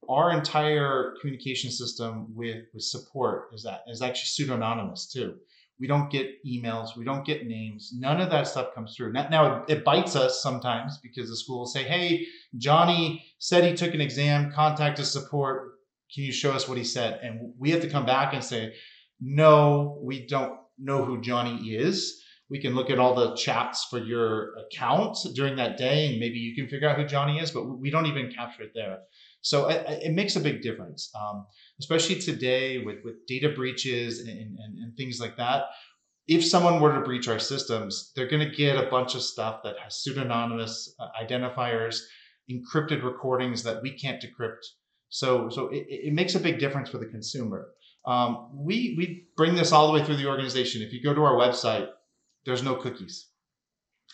our 0.10 0.32
entire 0.32 1.16
communication 1.20 1.72
system 1.72 2.28
with, 2.36 2.66
with 2.74 2.84
support 2.84 3.50
is 3.54 3.64
that 3.64 3.82
is 3.88 4.02
actually 4.02 4.46
pseudonymous 4.46 5.12
too. 5.12 5.36
We 5.80 5.88
don't 5.88 6.10
get 6.10 6.46
emails, 6.46 6.96
we 6.96 7.04
don't 7.04 7.25
get 7.25 7.48
names, 7.48 7.92
none 7.94 8.22
of 8.22 8.30
that 8.30 8.48
stuff 8.48 8.74
comes 8.74 8.96
through. 8.96 9.12
Now, 9.12 9.28
now 9.30 9.64
it, 9.64 9.78
it 9.78 9.84
bites 9.84 10.16
us 10.16 10.42
sometimes 10.42 11.00
because 11.00 11.30
the 11.30 11.36
school 11.36 11.60
will 11.60 11.66
say, 11.66 11.84
"Hey, 11.84 12.28
Johnny 12.58 13.25
said 13.40 13.66
he 13.66 13.74
took 13.74 13.94
an 13.94 14.00
exam. 14.02 14.52
Contact 14.52 15.00
us 15.00 15.12
support. 15.12 15.74
Can 16.14 16.24
you 16.24 16.32
show 16.32 16.54
us 16.54 16.70
what 16.70 16.78
he 16.78 16.86
said?" 16.86 17.20
And 17.22 17.54
we 17.60 17.72
have 17.72 17.82
to 17.82 17.90
come 17.90 18.06
back 18.06 18.34
and 18.34 18.44
say, 18.44 18.74
"No, 19.20 20.00
we 20.02 20.25
don't 20.25 20.60
know 20.78 21.04
who 21.04 21.20
Johnny 21.20 21.58
is." 21.72 22.22
we 22.50 22.60
can 22.60 22.75
look 22.75 22.90
at 22.90 23.00
all 23.00 23.16
the 23.16 23.36
chats 23.36 23.86
for 23.86 23.98
your 23.98 24.56
account 24.58 25.18
during 25.34 25.56
that 25.56 25.78
day 25.78 26.08
and 26.08 26.20
maybe 26.20 26.38
you 26.38 26.56
can 26.56 26.68
figure 26.70 26.88
out 26.88 26.98
who 26.98 27.06
johnny 27.06 27.40
is 27.40 27.51
but 27.51 27.66
we 27.66 27.90
don't 27.90 28.05
even 28.05 28.31
capture 28.31 28.64
it 28.64 28.72
there 28.75 29.00
so 29.46 29.68
it, 29.68 29.86
it 30.01 30.14
makes 30.14 30.36
a 30.36 30.40
big 30.40 30.64
difference, 30.64 31.12
um, 31.14 31.46
especially 31.79 32.16
today 32.16 32.79
with, 32.79 32.98
with 33.03 33.27
data 33.27 33.50
breaches 33.50 34.22
and, 34.22 34.29
and, 34.29 34.58
and 34.58 34.98
things 34.98 35.20
like 35.20 35.38
that. 35.38 35.66
If 36.27 36.44
someone 36.44 36.81
were 36.81 36.96
to 36.96 37.01
breach 37.01 37.27
our 37.27 37.38
systems, 37.38 38.12
they're 38.16 38.27
going 38.27 38.50
to 38.50 38.55
get 38.55 38.75
a 38.75 38.90
bunch 38.90 39.14
of 39.14 39.22
stuff 39.22 39.60
that 39.64 39.75
has 39.84 40.01
pseudonymous 40.01 40.96
uh, 41.00 41.10
identifiers, 41.24 42.00
encrypted 42.50 43.03
recordings 43.03 43.62
that 43.62 43.84
we 43.84 43.92
can't 43.92 44.20
decrypt. 44.20 44.66
So, 45.10 45.50
so 45.50 45.68
it, 45.68 45.86
it 45.90 46.14
makes 46.14 46.34
a 46.34 46.40
big 46.40 46.58
difference 46.58 46.90
for 46.90 46.98
the 46.98 47.05
consumer. 47.05 47.68
Um, 48.08 48.50
we, 48.51 48.96
we 48.98 49.27
bring 49.38 49.53
this 49.53 49.72
all 49.72 49.86
the 49.86 49.94
way 49.94 50.03
through 50.03 50.18
the 50.18 50.27
organization. 50.27 50.81
If 50.81 50.92
you 50.92 51.03
go 51.03 51.14
to 51.14 51.22
our 51.22 51.36
website, 51.36 51.88
there's 52.48 52.64
no 52.64 52.74
cookies. 52.74 53.27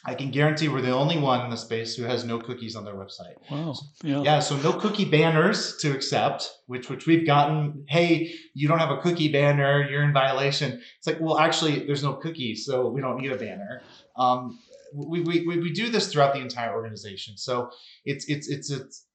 I 0.04 0.16
can 0.16 0.32
guarantee 0.32 0.68
we're 0.68 0.82
the 0.82 0.92
only 0.92 1.20
one 1.20 1.46
in 1.46 1.52
the 1.52 1.58
space 1.58 1.96
who 1.96 2.04
has 2.04 2.24
no 2.24 2.40
cookies 2.40 2.76
on 2.76 2.86
their 2.86 2.96
website. 2.96 3.36
Wow. 3.52 3.76
Yeah. 4.04 4.24
Yeah. 4.24 4.40
So 4.40 4.58
no 4.58 4.74
cookie 4.74 5.06
banners 5.06 5.78
to 5.78 5.92
accept, 5.94 6.50
which 6.66 6.90
which 6.90 7.06
we've 7.06 7.26
gotten. 7.26 7.86
Hey, 7.88 8.34
you 8.56 8.68
don't 8.68 8.80
have 8.80 8.90
a 8.90 8.98
cookie 8.98 9.32
banner. 9.32 9.88
You're 9.88 10.04
in 10.04 10.14
violation. 10.14 10.82
It's 10.98 11.08
like, 11.08 11.20
well, 11.20 11.38
actually, 11.38 11.86
there's 11.86 12.04
no 12.04 12.14
cookies, 12.14 12.66
so 12.66 12.90
we 12.90 13.02
don't 13.02 13.22
need 13.22 13.32
a 13.32 13.38
banner. 13.38 13.84
Um, 14.16 14.58
we, 14.94 15.22
we, 15.22 15.46
we 15.46 15.72
do 15.72 15.90
this 15.90 16.12
throughout 16.12 16.34
the 16.34 16.42
entire 16.42 16.74
organization. 16.74 17.38
So 17.38 17.70
it's 18.04 18.26
it's 18.28 18.50
it's 18.50 18.72
it's. 18.72 19.06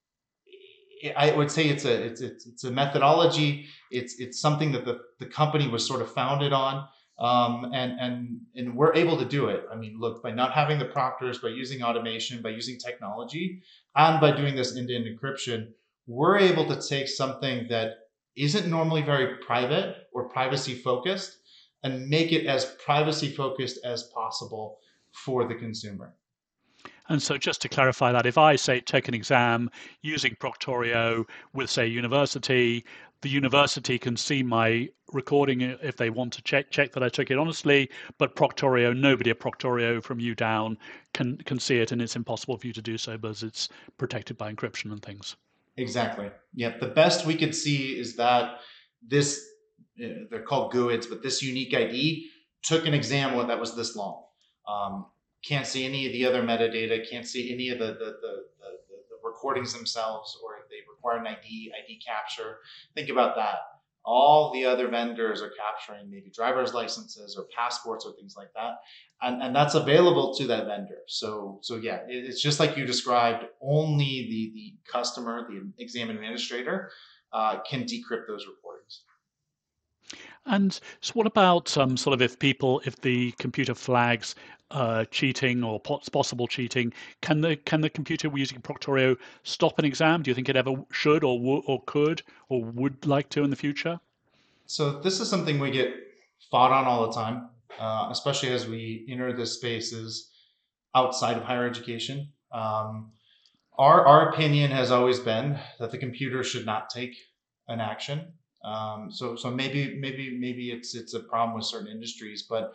I 1.16 1.30
would 1.32 1.50
say 1.50 1.68
it's 1.68 1.84
a 1.84 2.04
it's 2.04 2.20
it's, 2.20 2.46
it's 2.46 2.64
a 2.64 2.70
methodology. 2.70 3.66
It's 3.90 4.18
it's 4.20 4.40
something 4.40 4.72
that 4.72 4.84
the, 4.84 5.00
the 5.18 5.26
company 5.26 5.68
was 5.68 5.86
sort 5.86 6.00
of 6.00 6.12
founded 6.12 6.52
on 6.52 6.86
um, 7.18 7.70
and 7.72 7.98
and 7.98 8.40
and 8.54 8.76
we're 8.76 8.94
able 8.94 9.16
to 9.16 9.24
do 9.24 9.46
it. 9.46 9.64
I 9.72 9.76
mean, 9.76 9.98
look, 9.98 10.22
by 10.22 10.32
not 10.32 10.52
having 10.52 10.78
the 10.78 10.84
proctors, 10.84 11.38
by 11.38 11.48
using 11.48 11.82
automation, 11.82 12.42
by 12.42 12.50
using 12.50 12.78
technology, 12.78 13.62
and 13.94 14.20
by 14.20 14.36
doing 14.36 14.54
this 14.54 14.76
end-to-end 14.76 15.06
encryption, 15.06 15.72
we're 16.06 16.38
able 16.38 16.66
to 16.66 16.88
take 16.88 17.08
something 17.08 17.66
that 17.68 18.08
isn't 18.36 18.68
normally 18.68 19.02
very 19.02 19.36
private 19.38 20.08
or 20.12 20.28
privacy 20.28 20.74
focused 20.74 21.38
and 21.82 22.08
make 22.08 22.32
it 22.32 22.46
as 22.46 22.76
privacy 22.84 23.30
focused 23.30 23.78
as 23.84 24.04
possible 24.04 24.78
for 25.12 25.48
the 25.48 25.54
consumer. 25.54 26.14
And 27.08 27.22
so, 27.22 27.38
just 27.38 27.62
to 27.62 27.68
clarify 27.68 28.10
that, 28.12 28.26
if 28.26 28.36
I 28.36 28.56
say 28.56 28.80
take 28.80 29.06
an 29.06 29.14
exam 29.14 29.70
using 30.02 30.36
Proctorio 30.40 31.24
with, 31.54 31.70
say, 31.70 31.86
university, 31.86 32.84
the 33.22 33.28
university 33.28 33.98
can 33.98 34.16
see 34.16 34.42
my 34.42 34.88
recording 35.12 35.60
if 35.60 35.96
they 35.96 36.10
want 36.10 36.32
to 36.32 36.42
check 36.42 36.70
check 36.70 36.92
that 36.92 37.02
I 37.02 37.08
took 37.08 37.30
it 37.30 37.38
honestly. 37.38 37.90
But 38.18 38.36
Proctorio, 38.36 38.96
nobody 38.96 39.30
at 39.30 39.40
Proctorio 39.40 40.02
from 40.02 40.20
you 40.20 40.34
down 40.34 40.78
can 41.14 41.38
can 41.38 41.58
see 41.58 41.78
it, 41.78 41.92
and 41.92 42.02
it's 42.02 42.16
impossible 42.16 42.56
for 42.56 42.66
you 42.66 42.72
to 42.72 42.82
do 42.82 42.98
so 42.98 43.16
because 43.16 43.42
it's 43.42 43.68
protected 43.98 44.36
by 44.36 44.52
encryption 44.52 44.92
and 44.92 45.02
things. 45.02 45.36
Exactly. 45.76 46.30
Yeah. 46.54 46.76
The 46.78 46.88
best 46.88 47.26
we 47.26 47.36
could 47.36 47.54
see 47.54 47.98
is 47.98 48.16
that 48.16 48.60
this 49.06 49.44
they're 49.96 50.42
called 50.42 50.72
GUIDs, 50.72 51.06
but 51.06 51.22
this 51.22 51.42
unique 51.42 51.74
ID 51.74 52.28
took 52.62 52.86
an 52.86 52.94
exam 52.94 53.46
that 53.46 53.58
was 53.58 53.74
this 53.74 53.96
long. 53.96 54.24
Um, 54.68 55.06
can't 55.42 55.66
see 55.66 55.84
any 55.84 56.06
of 56.06 56.12
the 56.12 56.26
other 56.26 56.42
metadata, 56.42 57.08
can't 57.08 57.26
see 57.26 57.52
any 57.52 57.70
of 57.70 57.78
the, 57.78 57.86
the, 57.86 58.16
the 58.20 58.44
recordings 59.36 59.72
themselves, 59.72 60.38
or 60.42 60.56
if 60.58 60.68
they 60.68 60.76
require 60.88 61.18
an 61.18 61.26
ID, 61.26 61.72
ID 61.84 62.00
capture. 62.06 62.58
Think 62.94 63.10
about 63.10 63.36
that. 63.36 63.58
All 64.04 64.52
the 64.52 64.64
other 64.64 64.88
vendors 64.88 65.42
are 65.42 65.50
capturing 65.50 66.08
maybe 66.08 66.30
driver's 66.30 66.72
licenses 66.72 67.36
or 67.36 67.46
passports 67.56 68.06
or 68.06 68.12
things 68.12 68.34
like 68.36 68.52
that. 68.54 68.74
And, 69.20 69.42
and 69.42 69.54
that's 69.54 69.74
available 69.74 70.32
to 70.36 70.46
that 70.46 70.66
vendor. 70.66 70.98
So, 71.08 71.58
so 71.62 71.76
yeah, 71.76 71.96
it, 72.08 72.24
it's 72.24 72.40
just 72.40 72.60
like 72.60 72.76
you 72.76 72.86
described, 72.86 73.44
only 73.60 74.28
the, 74.30 74.52
the 74.54 74.74
customer, 74.90 75.46
the 75.48 75.72
exam 75.82 76.10
administrator, 76.10 76.90
uh, 77.32 77.58
can 77.68 77.82
decrypt 77.82 78.28
those 78.28 78.46
recordings. 78.46 79.02
And 80.46 80.78
so, 81.00 81.12
what 81.14 81.26
about 81.26 81.76
um, 81.76 81.96
sort 81.96 82.14
of 82.14 82.22
if 82.22 82.38
people, 82.38 82.80
if 82.84 83.00
the 83.00 83.32
computer 83.32 83.74
flags 83.74 84.36
uh, 84.70 85.04
cheating 85.06 85.62
or 85.62 85.80
possible 85.80 86.46
cheating, 86.46 86.92
can 87.20 87.40
the 87.40 87.56
can 87.56 87.80
the 87.80 87.90
computer 87.90 88.28
we're 88.28 88.38
using 88.38 88.60
Proctorio 88.60 89.16
stop 89.42 89.78
an 89.78 89.84
exam? 89.84 90.22
Do 90.22 90.30
you 90.30 90.34
think 90.34 90.48
it 90.48 90.56
ever 90.56 90.74
should 90.90 91.24
or 91.24 91.38
w- 91.38 91.62
or 91.66 91.82
could 91.86 92.22
or 92.48 92.64
would 92.64 93.06
like 93.06 93.28
to 93.30 93.42
in 93.42 93.50
the 93.50 93.56
future? 93.56 94.00
So 94.66 95.00
this 95.00 95.20
is 95.20 95.28
something 95.28 95.60
we 95.60 95.70
get 95.70 95.94
fought 96.50 96.72
on 96.72 96.84
all 96.84 97.06
the 97.06 97.12
time, 97.12 97.48
uh, 97.78 98.08
especially 98.10 98.50
as 98.50 98.66
we 98.66 99.06
enter 99.08 99.32
the 99.32 99.46
spaces 99.46 100.30
outside 100.94 101.36
of 101.36 101.44
higher 101.44 101.66
education. 101.66 102.28
Um, 102.52 103.12
our 103.78 104.06
our 104.06 104.30
opinion 104.30 104.70
has 104.70 104.90
always 104.90 105.20
been 105.20 105.58
that 105.78 105.90
the 105.90 105.98
computer 105.98 106.42
should 106.42 106.66
not 106.66 106.90
take 106.90 107.14
an 107.68 107.80
action 107.80 108.32
um, 108.66 109.12
so 109.12 109.36
so 109.36 109.50
maybe 109.50 109.96
maybe 109.98 110.36
maybe 110.36 110.72
it's 110.72 110.94
it's 110.94 111.14
a 111.14 111.20
problem 111.20 111.54
with 111.54 111.64
certain 111.64 111.88
industries, 111.88 112.42
but 112.42 112.74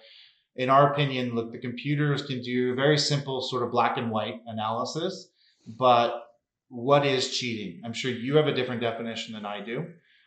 in 0.56 0.70
our 0.70 0.92
opinion, 0.92 1.34
look, 1.34 1.52
the 1.52 1.58
computers 1.58 2.22
can 2.22 2.42
do 2.42 2.76
very 2.76 2.98
simple 2.98 3.42
sort 3.42 3.64
of 3.64 3.72
black 3.72 3.98
and 3.98 4.12
white 4.12 4.42
analysis, 4.48 5.30
but 5.66 6.28
what 6.70 7.06
is 7.06 7.38
cheating? 7.38 7.82
I'm 7.84 7.94
sure 7.94 8.12
you 8.12 8.36
have 8.38 8.48
a 8.48 8.54
different 8.54 8.82
definition 8.82 9.34
than 9.34 9.46
I 9.46 9.62
do. 9.62 9.86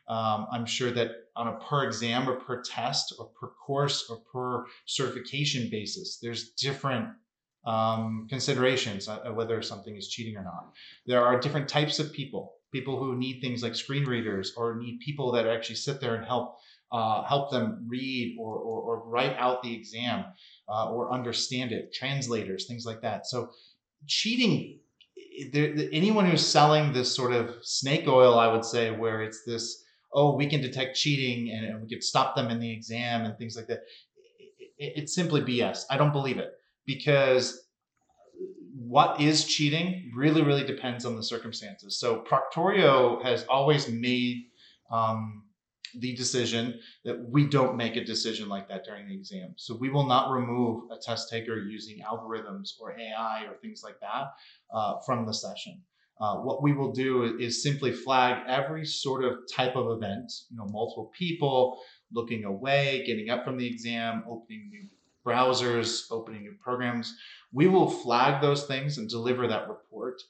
Um, 0.09 0.47
I'm 0.53 0.67
sure 0.67 0.91
that 0.91 1.11
on 1.37 1.49
a 1.49 1.53
per 1.53 1.85
exam 1.85 2.29
or 2.29 2.37
per 2.37 2.63
test 2.63 3.15
or 3.19 3.27
per 3.41 3.49
course 3.49 4.09
or 4.11 4.19
per 4.33 4.67
certification 4.87 5.69
basis. 5.71 6.19
There's 6.21 6.51
different 6.51 7.09
um, 7.65 8.27
considerations 8.29 9.09
whether 9.33 9.63
something 9.63 9.97
is 9.97 10.09
cheating 10.09 10.37
or 10.37 10.45
not. 10.45 10.73
There 11.07 11.25
are 11.25 11.41
different 11.41 11.69
types 11.69 11.99
of 11.99 12.13
people, 12.13 12.53
people 12.73 12.99
who 12.99 13.17
need 13.17 13.41
things 13.41 13.63
like 13.63 13.75
screen 13.75 14.05
readers 14.05 14.53
or 14.57 14.77
need 14.77 15.01
people 15.01 15.33
that 15.33 15.47
actually 15.47 15.77
sit 15.77 16.01
there 16.01 16.15
and 16.15 16.27
help 16.27 16.59
uh, 16.95 17.25
help 17.25 17.51
them 17.51 17.85
read 17.89 18.37
or, 18.39 18.55
or, 18.55 18.81
or, 18.83 19.09
write 19.09 19.35
out 19.37 19.65
the 19.65 19.75
exam 19.75 20.25
uh, 20.69 20.93
or 20.93 21.13
understand 21.13 21.73
it, 21.73 21.93
translators, 21.93 22.67
things 22.67 22.87
like 22.87 23.03
that. 23.03 23.27
So 23.27 23.51
cheating, 24.07 24.79
there, 25.51 25.75
anyone 25.91 26.25
who's 26.25 26.47
selling 26.47 26.93
this 26.93 27.13
sort 27.13 27.33
of 27.33 27.57
snake 27.63 28.07
oil, 28.07 28.39
I 28.39 28.47
would 28.47 28.65
say, 28.65 28.93
where 28.93 29.23
it's 29.23 29.43
this, 29.45 29.83
oh, 30.13 30.37
we 30.37 30.47
can 30.47 30.61
detect 30.61 30.97
cheating 30.97 31.51
and, 31.51 31.83
we 31.83 31.89
can 31.89 32.01
stop 32.01 32.37
them 32.37 32.49
in 32.49 32.61
the 32.61 32.71
exam 32.71 33.25
and 33.25 33.37
things 33.37 33.57
like 33.57 33.67
that. 33.67 33.81
It, 34.79 34.93
it's 34.97 35.17
simply 35.17 35.41
BS. 35.41 35.87
I 35.91 35.97
don't 35.97 36.13
believe 36.13 36.39
it 36.39 36.53
because 36.87 37.61
what 38.77 39.21
is 39.21 39.47
cheating 39.47 40.13
really, 40.15 40.43
really 40.43 40.65
depends 40.65 41.05
on 41.05 41.17
the 41.17 41.25
circumstances. 41.25 41.99
So 41.99 42.23
Proctorio 42.23 43.21
has 43.25 43.45
always 43.47 43.89
made 43.89 44.45
um, 44.93 45.43
the 45.99 46.15
decision 46.15 46.79
that 47.05 47.19
we 47.31 47.47
don't 47.47 47.77
make 47.77 47.97
a 47.97 48.05
decision 48.05 48.49
like 48.49 48.69
that 48.69 48.85
during 48.85 49.09
the 49.09 49.15
exam. 49.15 49.55
So 49.57 49.77
we 49.77 49.91
will 49.91 50.07
not 50.07 50.31
remove 50.31 50.91
a 50.91 50.97
test 50.97 51.31
taker 51.31 51.57
using 51.57 52.01
algorithms 52.01 52.71
or 52.81 52.99
AI 52.99 53.45
or 53.45 53.57
things 53.57 53.83
like 53.83 54.01
that 54.01 54.33
uh, 54.73 55.01
from 55.07 55.27
the 55.27 55.35
session. 55.35 55.83
Uh, 56.21 56.37
what 56.37 56.63
we 56.63 56.73
will 56.73 56.93
do 56.93 57.37
is 57.39 57.63
simply 57.63 57.91
flag 57.91 58.45
every 58.47 58.85
sort 58.85 59.25
of 59.25 59.39
type 59.53 59.75
of 59.75 59.91
event, 59.91 60.33
you 60.49 60.57
know, 60.57 60.67
multiple 60.67 61.11
people 61.17 61.81
looking 62.13 62.45
away, 62.45 63.03
getting 63.05 63.31
up 63.31 63.45
from 63.45 63.57
the 63.57 63.67
exam, 63.67 64.23
opening 64.29 64.71
new 64.71 64.87
browsers, 65.27 66.05
opening 66.11 66.43
new 66.43 66.55
programs. 66.63 67.17
We 67.53 67.67
will 67.67 67.91
flag 67.91 68.41
those 68.41 68.67
things 68.67 68.99
and 68.99 69.09
deliver 69.09 69.49
that 69.49 69.69
report 69.69 70.23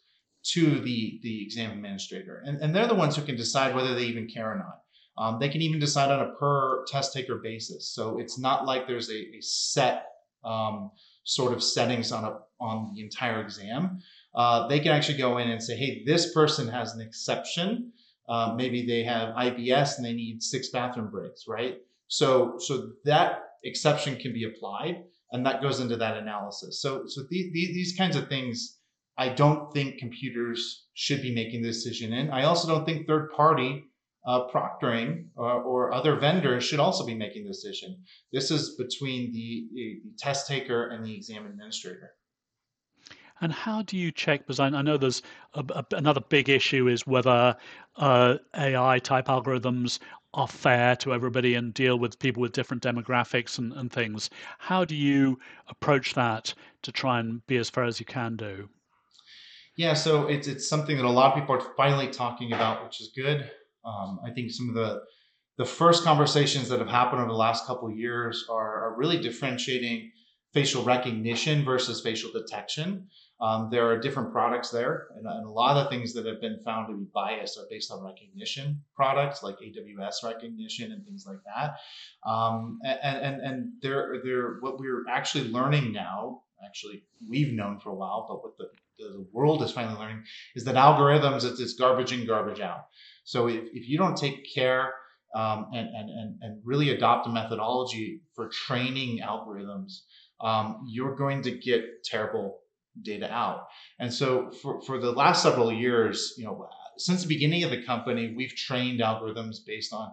to 0.44 0.80
the, 0.80 1.20
the 1.22 1.42
exam 1.42 1.72
administrator. 1.72 2.42
And, 2.44 2.58
and 2.60 2.74
they're 2.74 2.86
the 2.86 2.94
ones 2.94 3.16
who 3.16 3.22
can 3.22 3.36
decide 3.36 3.74
whether 3.74 3.94
they 3.94 4.04
even 4.04 4.28
care 4.28 4.52
or 4.52 4.56
not. 4.56 4.83
Um, 5.16 5.38
they 5.38 5.48
can 5.48 5.62
even 5.62 5.78
decide 5.78 6.10
on 6.10 6.20
a 6.20 6.32
per 6.34 6.84
test 6.86 7.12
taker 7.12 7.36
basis. 7.36 7.88
So 7.88 8.18
it's 8.18 8.38
not 8.38 8.66
like 8.66 8.86
there's 8.86 9.10
a, 9.10 9.36
a 9.36 9.40
set 9.40 10.06
um, 10.44 10.90
sort 11.24 11.52
of 11.52 11.62
settings 11.62 12.12
on 12.12 12.24
a 12.24 12.38
on 12.60 12.92
the 12.94 13.02
entire 13.02 13.40
exam. 13.40 14.00
Uh, 14.34 14.66
they 14.68 14.80
can 14.80 14.92
actually 14.92 15.18
go 15.18 15.38
in 15.38 15.50
and 15.50 15.62
say, 15.62 15.76
hey, 15.76 16.02
this 16.04 16.32
person 16.32 16.66
has 16.68 16.94
an 16.94 17.00
exception. 17.00 17.92
Uh, 18.28 18.54
maybe 18.56 18.86
they 18.86 19.04
have 19.04 19.34
IBS 19.34 19.96
and 19.96 20.04
they 20.04 20.12
need 20.12 20.42
six 20.42 20.70
bathroom 20.70 21.10
breaks, 21.10 21.44
right? 21.46 21.78
So 22.08 22.54
so 22.58 22.90
that 23.04 23.40
exception 23.62 24.16
can 24.16 24.32
be 24.32 24.44
applied, 24.44 25.04
and 25.32 25.46
that 25.46 25.62
goes 25.62 25.80
into 25.80 25.96
that 25.96 26.16
analysis. 26.16 26.80
So 26.80 27.06
so 27.06 27.22
the, 27.30 27.50
the, 27.52 27.72
these 27.72 27.94
kinds 27.96 28.16
of 28.16 28.28
things. 28.28 28.78
I 29.16 29.28
don't 29.28 29.72
think 29.72 29.98
computers 29.98 30.86
should 30.94 31.22
be 31.22 31.32
making 31.32 31.62
the 31.62 31.68
decision 31.68 32.12
in. 32.12 32.30
I 32.30 32.46
also 32.46 32.66
don't 32.66 32.84
think 32.84 33.06
third 33.06 33.30
party 33.30 33.84
uh, 34.26 34.48
proctoring 34.48 35.26
or, 35.36 35.62
or, 35.62 35.92
other 35.92 36.16
vendors 36.16 36.64
should 36.64 36.80
also 36.80 37.04
be 37.04 37.14
making 37.14 37.44
the 37.44 37.50
decision. 37.50 37.96
This 38.32 38.50
is 38.50 38.74
between 38.76 39.32
the, 39.32 39.66
the, 39.74 40.00
test 40.18 40.46
taker 40.46 40.88
and 40.88 41.04
the 41.04 41.14
exam 41.14 41.44
administrator. 41.46 42.12
And 43.40 43.52
how 43.52 43.82
do 43.82 43.98
you 43.98 44.10
check? 44.10 44.40
Because 44.40 44.60
I, 44.60 44.68
I 44.68 44.82
know 44.82 44.96
there's 44.96 45.22
a, 45.52 45.64
a, 45.74 45.84
another 45.92 46.22
big 46.22 46.48
issue 46.48 46.88
is 46.88 47.06
whether 47.06 47.54
uh, 47.96 48.36
AI 48.56 48.98
type 49.00 49.26
algorithms 49.26 49.98
are 50.32 50.48
fair 50.48 50.96
to 50.96 51.12
everybody 51.12 51.54
and 51.54 51.74
deal 51.74 51.98
with 51.98 52.18
people 52.18 52.40
with 52.40 52.52
different 52.52 52.82
demographics 52.82 53.58
and, 53.58 53.72
and 53.74 53.92
things. 53.92 54.30
How 54.58 54.84
do 54.84 54.96
you 54.96 55.38
approach 55.68 56.14
that 56.14 56.54
to 56.82 56.92
try 56.92 57.20
and 57.20 57.46
be 57.46 57.56
as 57.56 57.70
fair 57.70 57.84
as 57.84 58.00
you 58.00 58.06
can 58.06 58.36
do? 58.36 58.68
Yeah, 59.76 59.94
so 59.94 60.28
it's 60.28 60.46
it's 60.46 60.68
something 60.68 60.96
that 60.96 61.04
a 61.04 61.10
lot 61.10 61.32
of 61.32 61.40
people 61.40 61.56
are 61.56 61.74
finally 61.76 62.08
talking 62.08 62.52
about, 62.52 62.84
which 62.84 63.00
is 63.00 63.10
good. 63.14 63.50
Um, 63.84 64.20
I 64.24 64.30
think 64.30 64.50
some 64.50 64.68
of 64.68 64.74
the 64.74 65.02
the 65.56 65.64
first 65.64 66.02
conversations 66.02 66.68
that 66.68 66.80
have 66.80 66.88
happened 66.88 67.20
over 67.20 67.30
the 67.30 67.36
last 67.36 67.66
couple 67.66 67.90
years 67.90 68.46
are, 68.50 68.84
are 68.84 68.96
really 68.96 69.20
differentiating 69.20 70.10
facial 70.52 70.84
recognition 70.84 71.64
versus 71.64 72.00
facial 72.00 72.32
detection. 72.32 73.08
Um, 73.40 73.68
there 73.70 73.86
are 73.88 73.98
different 73.98 74.32
products 74.32 74.70
there, 74.70 75.08
and, 75.16 75.26
and, 75.26 75.46
a 75.46 75.50
lot 75.50 75.76
of 75.76 75.84
the 75.84 75.90
things 75.90 76.14
that 76.14 76.24
have 76.24 76.40
been 76.40 76.60
found 76.64 76.88
to 76.88 76.96
be 76.96 77.06
biased 77.12 77.58
are 77.58 77.66
based 77.68 77.90
on 77.90 78.02
recognition 78.02 78.80
products 78.94 79.42
like 79.42 79.56
AWS 79.58 80.22
Rekognition 80.22 80.92
and 80.92 81.04
things 81.04 81.26
like 81.26 81.38
that. 81.44 81.76
Um, 82.28 82.78
and 82.84 83.18
and 83.18 83.40
and 83.42 83.72
they're, 83.82 84.20
they're 84.24 84.56
what 84.60 84.78
we're 84.78 85.04
actually 85.08 85.48
learning 85.48 85.92
now. 85.92 86.42
Actually, 86.64 87.02
we've 87.28 87.52
known 87.52 87.80
for 87.80 87.90
a 87.90 87.94
while, 87.94 88.26
but 88.28 88.42
what 88.42 88.56
the 88.56 88.68
the 88.98 89.26
world 89.32 89.60
is 89.62 89.72
finally 89.72 89.98
learning 89.98 90.22
is 90.54 90.64
that 90.64 90.76
algorithms 90.76 91.44
it's, 91.44 91.58
it's 91.58 91.74
garbage 91.74 92.12
in 92.12 92.24
garbage 92.26 92.60
out 92.60 92.86
so 93.24 93.48
if, 93.48 93.64
if 93.72 93.88
you 93.88 93.98
don't 93.98 94.16
take 94.16 94.46
care 94.54 94.92
um, 95.34 95.66
and, 95.74 95.88
and, 95.88 96.38
and, 96.40 96.60
really 96.64 96.90
adopt 96.90 97.26
a 97.26 97.30
methodology 97.30 98.20
for 98.36 98.48
training 98.48 99.20
algorithms 99.20 100.02
um, 100.40 100.84
you're 100.86 101.16
going 101.16 101.42
to 101.42 101.50
get 101.50 102.04
terrible 102.04 102.60
data 103.02 103.32
out. 103.32 103.66
And 103.98 104.12
so 104.12 104.52
for, 104.62 104.80
for 104.82 105.00
the 105.00 105.10
last 105.10 105.42
several 105.42 105.72
years 105.72 106.34
you 106.38 106.44
know 106.44 106.68
since 106.96 107.22
the 107.22 107.28
beginning 107.28 107.64
of 107.64 107.70
the 107.70 107.82
company 107.82 108.34
we've 108.36 108.54
trained 108.54 109.00
algorithms 109.00 109.56
based 109.66 109.92
on 109.92 110.12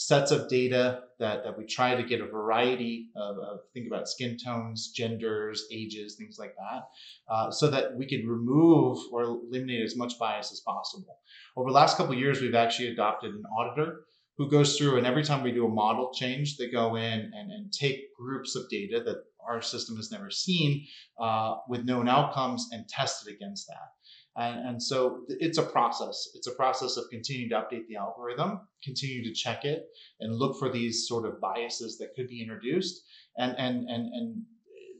sets 0.00 0.30
of 0.30 0.48
data 0.48 1.02
that, 1.18 1.44
that 1.44 1.58
we 1.58 1.66
try 1.66 1.94
to 1.94 2.02
get 2.02 2.22
a 2.22 2.26
variety 2.26 3.10
of, 3.14 3.36
of 3.36 3.58
think 3.74 3.86
about 3.86 4.08
skin 4.08 4.38
tones, 4.42 4.92
genders, 4.96 5.66
ages, 5.70 6.16
things 6.16 6.36
like 6.38 6.54
that, 6.56 6.84
uh, 7.28 7.50
so 7.50 7.68
that 7.68 7.94
we 7.94 8.08
could 8.08 8.26
remove 8.26 8.96
or 9.12 9.24
eliminate 9.24 9.84
as 9.84 9.98
much 9.98 10.18
bias 10.18 10.50
as 10.52 10.60
possible. 10.60 11.18
Over 11.54 11.68
the 11.68 11.74
last 11.74 11.98
couple 11.98 12.14
of 12.14 12.18
years, 12.18 12.40
we've 12.40 12.54
actually 12.54 12.88
adopted 12.88 13.34
an 13.34 13.42
auditor 13.58 14.04
who 14.38 14.50
goes 14.50 14.78
through 14.78 14.96
and 14.96 15.06
every 15.06 15.22
time 15.22 15.42
we 15.42 15.52
do 15.52 15.66
a 15.66 15.68
model 15.68 16.14
change, 16.14 16.56
they 16.56 16.70
go 16.70 16.96
in 16.96 17.30
and, 17.34 17.52
and 17.52 17.70
take 17.70 18.16
groups 18.16 18.56
of 18.56 18.70
data 18.70 19.02
that 19.04 19.18
our 19.46 19.60
system 19.60 19.96
has 19.96 20.10
never 20.10 20.30
seen 20.30 20.86
uh, 21.18 21.56
with 21.68 21.84
known 21.84 22.08
outcomes 22.08 22.70
and 22.72 22.88
test 22.88 23.28
it 23.28 23.34
against 23.34 23.66
that. 23.68 23.90
And, 24.36 24.68
and 24.68 24.82
so 24.82 25.22
it's 25.28 25.58
a 25.58 25.62
process. 25.62 26.28
It's 26.34 26.46
a 26.46 26.52
process 26.52 26.96
of 26.96 27.04
continuing 27.10 27.50
to 27.50 27.56
update 27.56 27.86
the 27.88 27.96
algorithm, 27.96 28.60
continue 28.82 29.24
to 29.24 29.32
check 29.32 29.64
it, 29.64 29.86
and 30.20 30.34
look 30.34 30.58
for 30.58 30.70
these 30.70 31.08
sort 31.08 31.26
of 31.26 31.40
biases 31.40 31.98
that 31.98 32.14
could 32.14 32.28
be 32.28 32.40
introduced. 32.40 33.02
And 33.36 33.54
and 33.58 33.88
and 33.88 34.12
and 34.12 34.42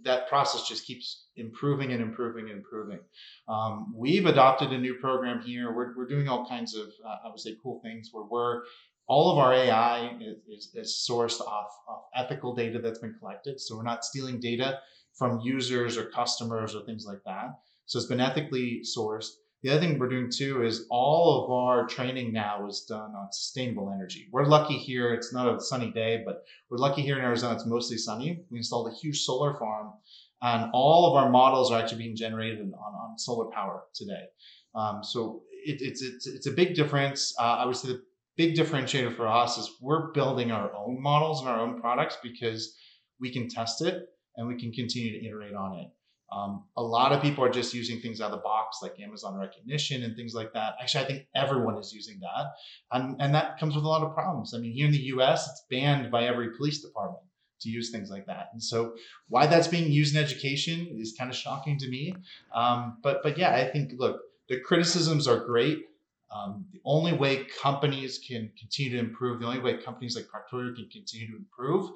that 0.03 0.29
process 0.29 0.67
just 0.67 0.87
keeps 0.87 1.27
improving 1.37 1.93
and 1.93 2.03
improving 2.03 2.49
and 2.49 2.59
improving. 2.59 3.01
Um, 3.49 3.93
we've 3.97 4.27
adopted 4.27 4.73
a 4.73 4.79
new 4.79 4.95
program 4.95 5.43
here. 5.43 5.75
We're, 5.75 5.97
we're 5.97 6.07
doing 6.07 6.29
all 6.29 6.47
kinds 6.47 6.75
of, 6.75 6.87
uh, 7.05 7.17
I 7.27 7.29
would 7.29 7.41
say, 7.41 7.57
cool 7.63 7.81
things 7.83 8.09
where 8.13 8.25
we're 8.25 8.63
all 9.07 9.33
of 9.33 9.39
our 9.39 9.53
AI 9.53 10.17
is, 10.21 10.37
is, 10.49 10.71
is 10.75 11.07
sourced 11.09 11.41
off, 11.41 11.71
off 11.89 12.05
ethical 12.15 12.55
data 12.55 12.79
that's 12.79 13.01
been 13.01 13.15
collected. 13.19 13.61
So 13.61 13.77
we're 13.77 13.83
not 13.83 14.05
stealing 14.05 14.39
data 14.41 14.79
from 15.19 15.41
users 15.41 15.97
or 15.97 16.05
customers 16.05 16.75
or 16.75 16.85
things 16.85 17.05
like 17.07 17.19
that. 17.27 17.59
So 17.91 17.99
it's 17.99 18.07
been 18.07 18.21
ethically 18.21 18.83
sourced. 18.85 19.31
The 19.65 19.71
other 19.71 19.81
thing 19.81 19.99
we're 19.99 20.09
doing 20.09 20.31
too 20.31 20.63
is 20.63 20.87
all 20.91 21.43
of 21.43 21.51
our 21.51 21.89
training 21.89 22.33
now 22.33 22.69
is 22.69 22.83
done 22.89 23.17
on 23.17 23.33
sustainable 23.33 23.91
energy. 23.93 24.29
We're 24.31 24.45
lucky 24.45 24.79
here, 24.79 25.13
it's 25.13 25.33
not 25.33 25.53
a 25.53 25.61
sunny 25.61 25.91
day, 25.91 26.23
but 26.25 26.45
we're 26.71 26.79
lucky 26.79 27.03
here 27.03 27.19
in 27.19 27.25
Arizona, 27.25 27.57
it's 27.57 27.67
mostly 27.67 27.99
sunny. 27.99 28.45
We 28.49 28.59
installed 28.59 28.93
a 28.93 28.95
huge 28.95 29.23
solar 29.23 29.59
farm, 29.59 29.91
and 30.41 30.71
all 30.73 31.11
of 31.11 31.21
our 31.21 31.31
models 31.31 31.73
are 31.73 31.81
actually 31.81 31.99
being 31.99 32.15
generated 32.15 32.61
on, 32.61 32.95
on 32.95 33.19
solar 33.19 33.51
power 33.51 33.83
today. 33.93 34.23
Um, 34.77 35.03
so 35.03 35.43
it, 35.51 35.79
it's, 35.83 36.01
it's, 36.01 36.29
it's 36.29 36.47
a 36.47 36.53
big 36.53 36.77
difference. 36.77 37.35
Uh, 37.41 37.57
I 37.57 37.67
would 37.67 37.75
say 37.75 37.89
the 37.89 38.05
big 38.37 38.55
differentiator 38.55 39.17
for 39.17 39.27
us 39.27 39.59
is 39.59 39.69
we're 39.81 40.13
building 40.13 40.53
our 40.53 40.73
own 40.77 41.03
models 41.03 41.41
and 41.41 41.49
our 41.49 41.59
own 41.59 41.81
products 41.81 42.19
because 42.23 42.77
we 43.19 43.33
can 43.33 43.49
test 43.49 43.83
it 43.83 44.05
and 44.37 44.47
we 44.47 44.61
can 44.61 44.71
continue 44.71 45.19
to 45.19 45.27
iterate 45.27 45.55
on 45.55 45.77
it. 45.81 45.89
Um, 46.33 46.65
a 46.77 46.83
lot 46.83 47.13
of 47.13 47.21
people 47.21 47.45
are 47.45 47.51
just 47.51 47.75
using 47.75 48.01
things 48.01 48.21
out 48.21 48.27
of 48.27 48.33
the 48.33 48.43
box, 48.43 48.79
like 48.83 49.01
Amazon 49.01 49.35
Rekognition 49.35 50.05
and 50.05 50.15
things 50.15 50.33
like 50.33 50.53
that. 50.53 50.75
Actually, 50.81 51.05
I 51.05 51.07
think 51.09 51.27
everyone 51.35 51.77
is 51.77 51.93
using 51.93 52.21
that, 52.21 52.53
and 52.93 53.21
and 53.21 53.35
that 53.35 53.59
comes 53.59 53.75
with 53.75 53.85
a 53.85 53.89
lot 53.89 54.03
of 54.03 54.15
problems. 54.15 54.55
I 54.55 54.59
mean, 54.59 54.73
here 54.73 54.87
in 54.87 54.93
the 54.93 54.99
U.S., 55.15 55.49
it's 55.51 55.65
banned 55.71 56.11
by 56.11 56.25
every 56.25 56.57
police 56.57 56.83
department 56.83 57.25
to 57.63 57.69
use 57.69 57.91
things 57.91 58.11
like 58.11 58.27
that. 58.27 58.51
And 58.53 58.63
so, 58.63 58.95
why 59.29 59.47
that's 59.47 59.67
being 59.67 59.91
used 59.91 60.15
in 60.15 60.23
education 60.23 60.87
is 60.99 61.15
kind 61.19 61.31
of 61.31 61.37
shocking 61.37 61.79
to 61.79 61.89
me. 61.89 62.15
Um, 62.55 62.99
but 63.03 63.23
but 63.25 63.37
yeah, 63.37 63.55
I 63.55 63.65
think 63.65 63.93
look, 63.99 64.21
the 64.49 64.61
criticisms 64.61 65.27
are 65.27 65.45
great. 65.45 65.87
Um, 66.33 66.65
the 66.73 66.81
only 66.85 67.13
way 67.13 67.45
companies 67.61 68.21
can 68.25 68.53
continue 68.57 68.93
to 68.93 68.99
improve, 69.01 69.41
the 69.41 69.47
only 69.47 69.59
way 69.59 69.79
companies 69.79 70.15
like 70.15 70.27
Proctorio 70.27 70.77
can 70.77 70.89
continue 70.89 71.27
to 71.27 71.37
improve, 71.37 71.91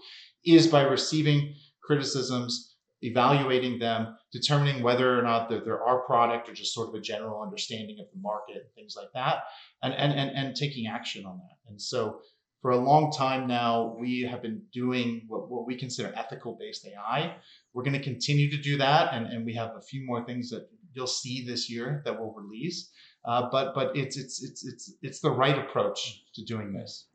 is 0.45 0.67
by 0.67 0.83
receiving 0.83 1.55
criticisms 1.85 2.74
evaluating 3.03 3.79
them, 3.79 4.17
determining 4.33 4.83
whether 4.83 5.19
or 5.19 5.23
not 5.23 5.49
they're, 5.49 5.61
they're 5.65 5.83
our 5.83 6.01
product 6.01 6.49
or 6.49 6.55
just 6.55 6.75
sort 6.75 6.89
of 6.89 6.95
a 6.95 7.01
general 7.01 7.43
understanding 7.43 7.99
of 8.01 8.07
the 8.13 8.21
market 8.21 8.71
things 8.75 8.95
like 8.97 9.13
that, 9.15 9.45
and, 9.83 9.95
and, 9.95 10.13
and, 10.13 10.31
and 10.37 10.57
taking 10.57 10.87
action 10.87 11.27
on 11.27 11.39
that. 11.39 11.71
And 11.71 11.81
so 11.81 12.21
for 12.63 12.71
a 12.71 12.79
long 12.79 13.13
time 13.13 13.47
now, 13.47 13.95
we 13.99 14.23
have 14.23 14.41
been 14.41 14.63
doing 14.73 15.25
what, 15.29 15.51
what 15.51 15.67
we 15.67 15.77
consider 15.77 16.13
ethical 16.17 16.57
based 16.59 16.87
AI. 16.87 17.35
We're 17.75 17.83
going 17.83 17.93
to 17.93 18.03
continue 18.03 18.51
to 18.51 18.57
do 18.57 18.79
that, 18.79 19.13
and, 19.13 19.27
and 19.27 19.45
we 19.45 19.55
have 19.55 19.73
a 19.77 19.83
few 19.83 20.07
more 20.07 20.25
things 20.25 20.49
that 20.49 20.67
you'll 20.95 21.07
see 21.07 21.45
this 21.47 21.69
year 21.69 22.01
that 22.07 22.19
we'll 22.19 22.33
release. 22.33 22.91
Uh, 23.27 23.49
but 23.51 23.75
but 23.75 23.97
it's 23.97 24.17
it's 24.17 24.43
it's 24.43 24.67
it's 24.67 24.93
it's 25.03 25.21
the 25.21 25.31
right 25.31 25.59
approach 25.59 26.25
to 26.35 26.45
doing 26.45 26.73
this. 26.73 27.09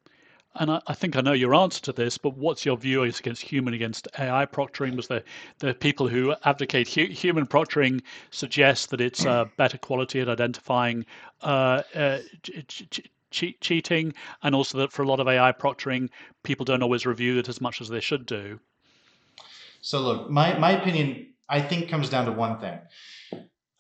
And 0.59 0.69
I, 0.69 0.81
I, 0.87 0.93
think 0.93 1.15
I 1.15 1.21
know 1.21 1.31
your 1.31 1.55
answer 1.55 1.81
to 1.83 1.93
this, 1.93 2.17
but 2.17 2.35
what's 2.37 2.65
your 2.65 2.77
view 2.77 3.03
against 3.03 3.41
human 3.41 3.73
against 3.73 4.09
AI 4.19 4.45
proctoring? 4.45 4.95
Was 4.97 5.07
the 5.07 5.23
the 5.59 5.73
people 5.73 6.09
who 6.09 6.35
advocate 6.43 6.89
hu- 6.89 7.07
human 7.07 7.47
proctoring 7.47 8.01
suggest 8.29 8.89
that 8.89 8.99
it's 8.99 9.25
uh, 9.25 9.45
better 9.57 9.77
quality 9.77 10.19
at 10.19 10.27
identifying 10.27 11.05
uh, 11.41 11.81
uh, 11.95 12.19
ch- 12.43 13.01
ch- 13.31 13.55
cheating, 13.61 14.13
and 14.43 14.53
also 14.53 14.77
that 14.79 14.91
for 14.91 15.01
a 15.01 15.07
lot 15.07 15.21
of 15.21 15.29
AI 15.29 15.53
proctoring, 15.53 16.09
people 16.43 16.65
don't 16.65 16.83
always 16.83 17.05
review 17.05 17.39
it 17.39 17.47
as 17.47 17.61
much 17.61 17.79
as 17.79 17.87
they 17.87 18.01
should 18.01 18.25
do. 18.25 18.59
So 19.79 20.01
look, 20.01 20.29
my 20.29 20.57
my 20.57 20.71
opinion, 20.71 21.27
I 21.47 21.61
think, 21.61 21.87
comes 21.87 22.09
down 22.09 22.25
to 22.25 22.33
one 22.33 22.59
thing 22.59 22.79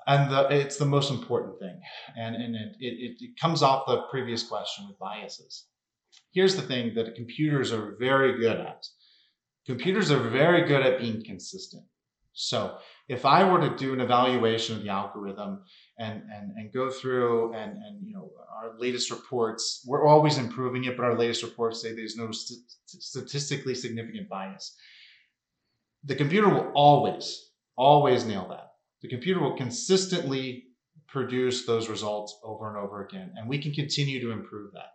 and 0.07 0.31
the, 0.31 0.47
it's 0.49 0.77
the 0.77 0.85
most 0.85 1.11
important 1.11 1.59
thing 1.59 1.79
and, 2.17 2.35
and 2.35 2.55
it, 2.55 2.75
it, 2.79 3.17
it, 3.19 3.39
comes 3.39 3.61
off 3.61 3.85
the 3.85 4.01
previous 4.09 4.41
question 4.41 4.87
with 4.87 4.97
biases 4.97 5.65
here's 6.31 6.55
the 6.55 6.61
thing 6.61 6.93
that 6.95 7.15
computers 7.15 7.71
are 7.71 7.95
very 7.99 8.39
good 8.39 8.59
at. 8.59 8.85
Computers 9.65 10.11
are 10.11 10.29
very 10.29 10.67
good 10.67 10.85
at 10.85 10.99
being 10.99 11.23
consistent. 11.23 11.83
So 12.33 12.77
if 13.09 13.25
i 13.25 13.43
were 13.43 13.59
to 13.59 13.75
do 13.75 13.91
an 13.91 13.99
evaluation 13.99 14.77
of 14.77 14.83
the 14.83 14.89
algorithm 14.89 15.63
and 15.97 16.21
and, 16.33 16.51
and 16.55 16.71
go 16.71 16.89
through 16.89 17.53
and 17.53 17.71
and 17.73 18.05
you 18.05 18.13
know 18.13 18.31
our 18.55 18.77
latest 18.77 19.11
reports 19.11 19.83
we're 19.85 20.07
always 20.07 20.37
improving 20.37 20.83
it 20.85 20.95
but 20.95 21.05
our 21.05 21.17
latest 21.17 21.43
reports 21.43 21.81
say 21.81 21.91
there's 21.91 22.15
no 22.15 22.31
st- 22.31 22.59
statistically 22.85 23.75
significant 23.75 24.29
bias. 24.29 24.77
The 26.05 26.15
computer 26.15 26.47
will 26.47 26.71
always 26.75 27.51
always 27.75 28.25
nail 28.25 28.47
that. 28.49 28.67
The 29.01 29.09
computer 29.09 29.39
will 29.39 29.57
consistently 29.57 30.65
produce 31.07 31.65
those 31.65 31.89
results 31.89 32.39
over 32.43 32.69
and 32.69 32.77
over 32.77 33.03
again 33.05 33.33
and 33.35 33.49
we 33.49 33.57
can 33.57 33.73
continue 33.73 34.21
to 34.21 34.31
improve 34.31 34.71
that 34.73 34.91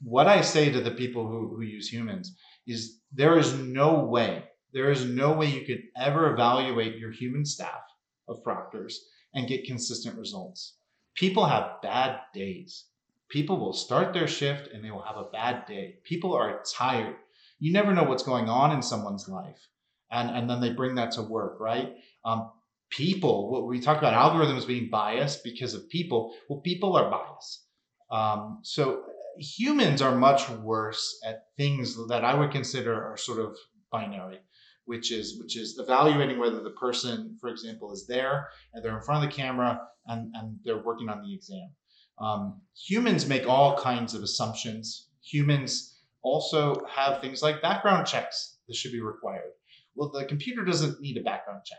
what 0.00 0.26
I 0.26 0.40
say 0.42 0.70
to 0.70 0.80
the 0.80 0.90
people 0.90 1.26
who, 1.26 1.54
who 1.56 1.62
use 1.62 1.88
humans 1.88 2.36
is 2.66 3.00
there 3.12 3.38
is 3.38 3.54
no 3.54 4.04
way, 4.04 4.44
there 4.72 4.90
is 4.90 5.04
no 5.04 5.32
way 5.32 5.46
you 5.46 5.66
could 5.66 5.82
ever 5.96 6.32
evaluate 6.32 6.98
your 6.98 7.10
human 7.10 7.44
staff 7.44 7.80
of 8.28 8.44
proctors 8.44 9.00
and 9.34 9.48
get 9.48 9.66
consistent 9.66 10.16
results. 10.18 10.76
People 11.14 11.46
have 11.46 11.82
bad 11.82 12.20
days. 12.32 12.84
People 13.28 13.58
will 13.58 13.72
start 13.72 14.12
their 14.12 14.28
shift 14.28 14.72
and 14.72 14.84
they 14.84 14.90
will 14.90 15.02
have 15.02 15.16
a 15.16 15.30
bad 15.32 15.66
day. 15.66 15.96
People 16.04 16.34
are 16.34 16.62
tired. 16.76 17.16
You 17.58 17.72
never 17.72 17.92
know 17.92 18.04
what's 18.04 18.22
going 18.22 18.48
on 18.48 18.72
in 18.72 18.82
someone's 18.82 19.28
life. 19.28 19.68
And, 20.10 20.30
and 20.30 20.48
then 20.48 20.60
they 20.60 20.72
bring 20.72 20.94
that 20.94 21.12
to 21.12 21.22
work, 21.22 21.58
right? 21.60 21.94
Um, 22.24 22.50
people, 22.90 23.50
what 23.50 23.66
we 23.66 23.80
talk 23.80 23.98
about 23.98 24.14
algorithms 24.14 24.66
being 24.66 24.88
biased 24.90 25.44
because 25.44 25.74
of 25.74 25.88
people, 25.90 26.34
well, 26.48 26.60
people 26.60 26.96
are 26.96 27.10
biased. 27.10 27.64
Um, 28.10 28.60
so 28.62 29.02
humans 29.38 30.02
are 30.02 30.14
much 30.14 30.48
worse 30.50 31.20
at 31.24 31.44
things 31.56 31.96
that 32.08 32.24
I 32.24 32.34
would 32.34 32.50
consider 32.50 32.94
are 32.94 33.16
sort 33.16 33.40
of 33.40 33.56
binary, 33.90 34.40
which 34.84 35.12
is 35.12 35.38
which 35.40 35.56
is 35.56 35.78
evaluating 35.78 36.38
whether 36.38 36.62
the 36.62 36.70
person, 36.70 37.36
for 37.40 37.48
example, 37.48 37.92
is 37.92 38.06
there 38.06 38.48
and 38.72 38.84
they're 38.84 38.96
in 38.96 39.02
front 39.02 39.24
of 39.24 39.30
the 39.30 39.36
camera 39.36 39.80
and, 40.06 40.32
and 40.34 40.58
they're 40.64 40.82
working 40.82 41.08
on 41.08 41.22
the 41.22 41.34
exam. 41.34 41.70
Um, 42.18 42.60
humans 42.74 43.26
make 43.26 43.46
all 43.46 43.78
kinds 43.78 44.14
of 44.14 44.22
assumptions. 44.22 45.08
Humans 45.22 45.98
also 46.22 46.84
have 46.90 47.20
things 47.20 47.42
like 47.42 47.62
background 47.62 48.06
checks 48.06 48.58
that 48.66 48.74
should 48.74 48.92
be 48.92 49.00
required. 49.00 49.52
Well, 49.94 50.10
the 50.10 50.24
computer 50.24 50.64
doesn't 50.64 51.00
need 51.00 51.16
a 51.16 51.22
background 51.22 51.62
check. 51.64 51.78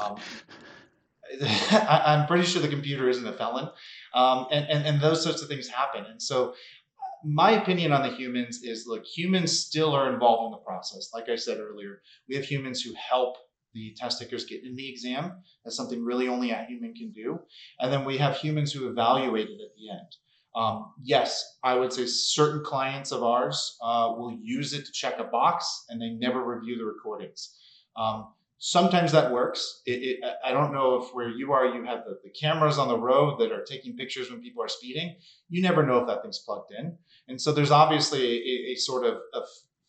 Um, 0.00 0.16
I, 1.42 2.14
am 2.14 2.26
pretty 2.26 2.44
sure 2.44 2.60
the 2.60 2.68
computer 2.68 3.08
isn't 3.08 3.26
a 3.26 3.32
felon, 3.32 3.70
um, 4.12 4.46
and, 4.52 4.66
and 4.68 4.86
and 4.86 5.00
those 5.00 5.22
sorts 5.22 5.42
of 5.42 5.48
things 5.48 5.68
happen. 5.68 6.04
And 6.04 6.20
so 6.20 6.54
my 7.24 7.52
opinion 7.52 7.92
on 7.92 8.02
the 8.02 8.14
humans 8.14 8.62
is 8.62 8.86
look, 8.86 9.04
humans 9.04 9.58
still 9.58 9.92
are 9.92 10.12
involved 10.12 10.46
in 10.46 10.50
the 10.52 10.64
process. 10.64 11.10
Like 11.12 11.28
I 11.28 11.36
said 11.36 11.58
earlier, 11.58 12.02
we 12.28 12.36
have 12.36 12.44
humans 12.44 12.82
who 12.82 12.94
help 12.94 13.36
the 13.72 13.94
test 13.96 14.20
takers 14.20 14.44
get 14.44 14.64
in 14.64 14.76
the 14.76 14.88
exam. 14.88 15.42
That's 15.64 15.76
something 15.76 16.04
really 16.04 16.28
only 16.28 16.50
a 16.50 16.64
human 16.64 16.94
can 16.94 17.10
do. 17.10 17.40
And 17.80 17.92
then 17.92 18.04
we 18.04 18.18
have 18.18 18.36
humans 18.36 18.72
who 18.72 18.88
evaluate 18.88 19.48
it 19.48 19.60
at 19.60 19.74
the 19.76 19.90
end. 19.90 20.16
Um, 20.54 20.92
yes, 21.02 21.58
I 21.64 21.74
would 21.74 21.92
say 21.92 22.06
certain 22.06 22.62
clients 22.64 23.10
of 23.10 23.24
ours 23.24 23.76
uh, 23.82 24.14
will 24.16 24.38
use 24.40 24.72
it 24.72 24.86
to 24.86 24.92
check 24.92 25.18
a 25.18 25.24
box 25.24 25.84
and 25.88 26.00
they 26.00 26.10
never 26.10 26.44
review 26.44 26.78
the 26.78 26.84
recordings. 26.84 27.56
Um, 27.96 28.28
sometimes 28.58 29.12
that 29.12 29.32
works. 29.32 29.82
It, 29.86 30.02
it, 30.02 30.24
I 30.44 30.52
don't 30.52 30.72
know 30.72 30.96
if 30.96 31.14
where 31.14 31.28
you 31.28 31.52
are, 31.52 31.66
you 31.66 31.84
have 31.84 32.04
the, 32.04 32.18
the 32.22 32.30
cameras 32.30 32.78
on 32.78 32.88
the 32.88 32.98
road 32.98 33.38
that 33.40 33.52
are 33.52 33.62
taking 33.62 33.96
pictures 33.96 34.30
when 34.30 34.40
people 34.40 34.62
are 34.62 34.68
speeding. 34.68 35.16
You 35.48 35.62
never 35.62 35.84
know 35.84 35.98
if 35.98 36.06
that 36.06 36.22
thing's 36.22 36.38
plugged 36.38 36.72
in. 36.78 36.96
And 37.28 37.40
so 37.40 37.52
there's 37.52 37.70
obviously 37.70 38.22
a, 38.22 38.72
a 38.72 38.74
sort 38.76 39.04
of 39.04 39.18
a 39.34 39.40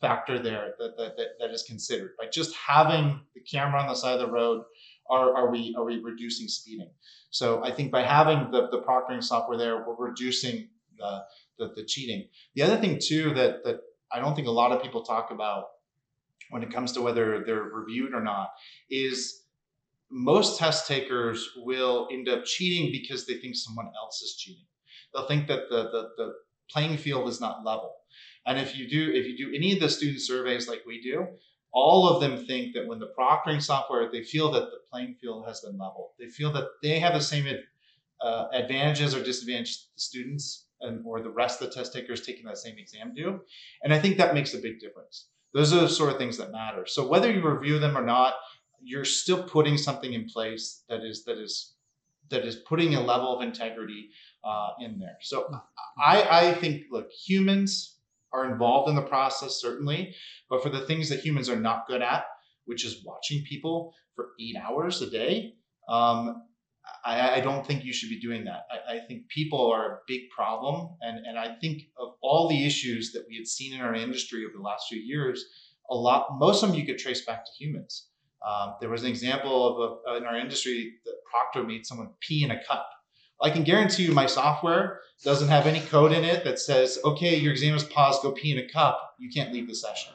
factor 0.02 0.38
there 0.38 0.74
that, 0.78 0.98
that, 0.98 1.18
that, 1.18 1.28
that 1.40 1.52
is 1.52 1.64
considered. 1.64 2.12
By 2.20 2.28
just 2.32 2.56
having 2.56 3.22
the 3.34 3.42
camera 3.42 3.82
on 3.82 3.88
the 3.88 3.96
side 3.96 4.20
of 4.20 4.20
the 4.20 4.32
road, 4.32 4.64
are, 5.10 5.36
are 5.36 5.52
we 5.52 5.76
are 5.78 5.86
we 5.86 6.00
reducing 6.00 6.48
speeding? 6.48 6.90
So 7.30 7.64
I 7.64 7.72
think 7.72 7.92
by 7.92 8.04
having 8.04 8.52
the, 8.52 8.68
the 8.72 8.82
proctoring 8.82 9.24
software 9.24 9.58
there, 9.58 9.86
we're 9.86 10.10
reducing 10.10 10.70
the, 10.98 11.22
the, 11.60 11.74
the 11.76 11.84
cheating. 11.86 12.28
The 12.56 12.64
other 12.64 12.78
thing 12.78 13.00
too 13.02 13.34
that 13.36 13.64
that 13.64 13.82
I 14.12 14.20
don't 14.20 14.36
think 14.36 14.48
a 14.48 14.52
lot 14.52 14.72
of 14.72 14.82
people 14.82 15.04
talk 15.04 15.32
about 15.32 15.66
when 16.56 16.64
it 16.64 16.72
comes 16.72 16.94
to 16.94 17.02
whether 17.02 17.44
they're 17.44 17.64
reviewed 17.64 18.14
or 18.14 18.24
not 18.24 18.52
is 18.90 19.42
most 20.10 20.58
test 20.58 20.88
takers 20.88 21.50
will 21.58 22.08
end 22.10 22.30
up 22.30 22.46
cheating 22.46 22.94
because 22.94 23.26
they 23.26 23.34
think 23.34 23.58
someone 23.58 23.90
else 24.02 24.22
is 24.22 24.38
cheating. 24.38 24.64
They'll 25.14 25.28
think 25.28 25.48
that 25.48 25.68
the, 25.70 25.84
the, 25.92 26.12
the 26.16 26.34
playing 26.72 26.96
field 26.96 27.28
is 27.28 27.42
not 27.42 27.66
level. 27.66 27.94
And 28.46 28.58
if 28.58 28.78
you 28.78 28.88
do 28.90 29.12
if 29.12 29.28
you 29.28 29.36
do 29.38 29.54
any 29.54 29.74
of 29.74 29.82
the 29.82 29.90
student 29.90 30.22
surveys 30.22 30.70
like 30.70 30.84
we 30.88 31.02
do, 31.02 31.28
all 31.74 32.08
of 32.08 32.22
them 32.22 32.46
think 32.46 32.74
that 32.74 32.88
when 32.88 33.00
the 33.00 33.12
proctoring 33.20 33.62
software, 33.62 34.10
they 34.10 34.24
feel 34.24 34.50
that 34.52 34.68
the 34.72 34.80
playing 34.90 35.16
field 35.20 35.46
has 35.46 35.60
been 35.60 35.78
leveled. 35.78 36.12
They 36.18 36.28
feel 36.28 36.54
that 36.54 36.70
they 36.82 37.00
have 37.00 37.16
the 37.16 37.20
same 37.20 37.48
uh, 38.22 38.46
advantages 38.54 39.14
or 39.14 39.22
disadvantages 39.22 39.90
the 39.94 40.00
students 40.00 40.68
and 40.80 41.04
or 41.06 41.20
the 41.20 41.30
rest 41.32 41.62
of 41.62 41.68
the 41.68 41.76
test 41.76 41.92
takers 41.92 42.26
taking 42.26 42.46
that 42.46 42.58
same 42.58 42.78
exam 42.78 43.14
do. 43.14 43.42
And 43.84 43.94
I 43.94 44.00
think 44.00 44.16
that 44.16 44.34
makes 44.34 44.54
a 44.54 44.60
big 44.60 44.80
difference. 44.80 45.28
Those 45.56 45.74
are 45.74 45.80
the 45.80 45.90
sort 45.90 46.12
of 46.12 46.18
things 46.18 46.38
that 46.38 46.52
matter. 46.52 46.86
So 46.86 47.08
whether 47.08 47.32
you 47.32 47.42
review 47.42 47.80
them 47.80 47.98
or 47.98 48.04
not, 48.04 48.34
you're 48.84 49.06
still 49.06 49.42
putting 49.42 49.78
something 49.78 50.12
in 50.12 50.26
place 50.26 50.84
that 50.90 51.02
is 51.04 51.24
that 51.24 51.38
is 51.38 51.76
that 52.30 52.44
is 52.44 52.58
putting 52.58 52.96
a 52.96 53.02
level 53.02 53.34
of 53.36 53.42
integrity 53.42 54.10
uh, 54.44 54.70
in 54.82 55.00
there. 55.00 55.18
So 55.22 55.48
I, 55.98 56.24
I 56.30 56.54
think 56.56 56.84
look, 56.92 57.10
humans 57.10 58.00
are 58.34 58.52
involved 58.52 58.90
in 58.90 58.96
the 58.96 59.02
process 59.02 59.62
certainly, 59.62 60.14
but 60.50 60.62
for 60.62 60.70
the 60.70 60.82
things 60.82 61.08
that 61.10 61.22
humans 61.22 61.50
are 61.50 61.60
not 61.60 61.88
good 61.88 62.02
at, 62.02 62.26
which 62.66 62.84
is 62.84 63.06
watching 63.06 63.44
people 63.46 63.94
for 64.14 64.30
eight 64.42 64.58
hours 64.58 65.02
a 65.02 65.10
day, 65.10 65.54
um, 65.88 66.44
I, 67.04 67.36
I, 67.36 67.40
don't 67.42 67.66
think 67.66 67.84
you 67.84 67.94
should 67.94 68.10
be 68.10 68.20
doing 68.20 68.46
that. 68.46 68.66
I, 68.72 68.96
I, 68.96 69.00
think 69.00 69.28
people 69.28 69.72
are 69.72 69.86
a 69.86 69.98
big 70.08 70.30
problem. 70.30 70.90
And, 71.02 71.26
and 71.26 71.38
I 71.38 71.56
think 71.56 71.84
of 71.98 72.14
all 72.22 72.50
the 72.50 72.66
issues 72.66 73.12
that 73.14 73.26
we 73.30 73.38
had 73.38 73.48
seen 73.48 73.74
in 73.74 73.82
our 73.82 73.94
industry 73.94 74.44
over 74.44 74.58
the 74.58 74.64
last 74.64 74.88
few 74.90 75.00
years, 75.00 75.46
a 75.90 75.96
lot, 75.96 76.28
most 76.40 76.64
of 76.64 76.70
them 76.70 76.80
you 76.80 76.86
could 76.86 76.98
trace 76.98 77.26
back 77.26 77.46
to 77.46 77.52
humans. 77.58 78.08
Um, 78.46 78.76
there 78.80 78.90
was 78.90 79.04
an 79.04 79.10
example 79.10 79.68
of 79.68 80.00
a, 80.08 80.18
in 80.18 80.26
our 80.26 80.38
industry 80.38 80.96
that 81.06 81.16
Proctor 81.30 81.68
made 81.68 81.86
someone 81.86 82.10
pee 82.20 82.44
in 82.44 82.52
a 82.52 82.64
cup. 82.64 82.90
I 83.42 83.50
can 83.50 83.64
guarantee 83.64 84.04
you 84.04 84.14
my 84.14 84.28
software 84.28 85.02
doesn't 85.24 85.50
have 85.50 85.68
any 85.68 85.82
code 85.82 86.12
in 86.12 86.24
it 86.24 86.44
that 86.44 86.60
says, 86.60 87.00
okay, 87.04 87.36
your 87.36 87.52
exam 87.52 87.76
is 87.76 87.84
paused, 87.84 88.22
go 88.22 88.32
pee 88.32 88.52
in 88.52 88.60
a 88.60 88.68
cup. 88.68 89.16
You 89.20 89.30
can't 89.30 89.54
leave 89.54 89.68
the 89.68 89.76
session. 89.76 90.14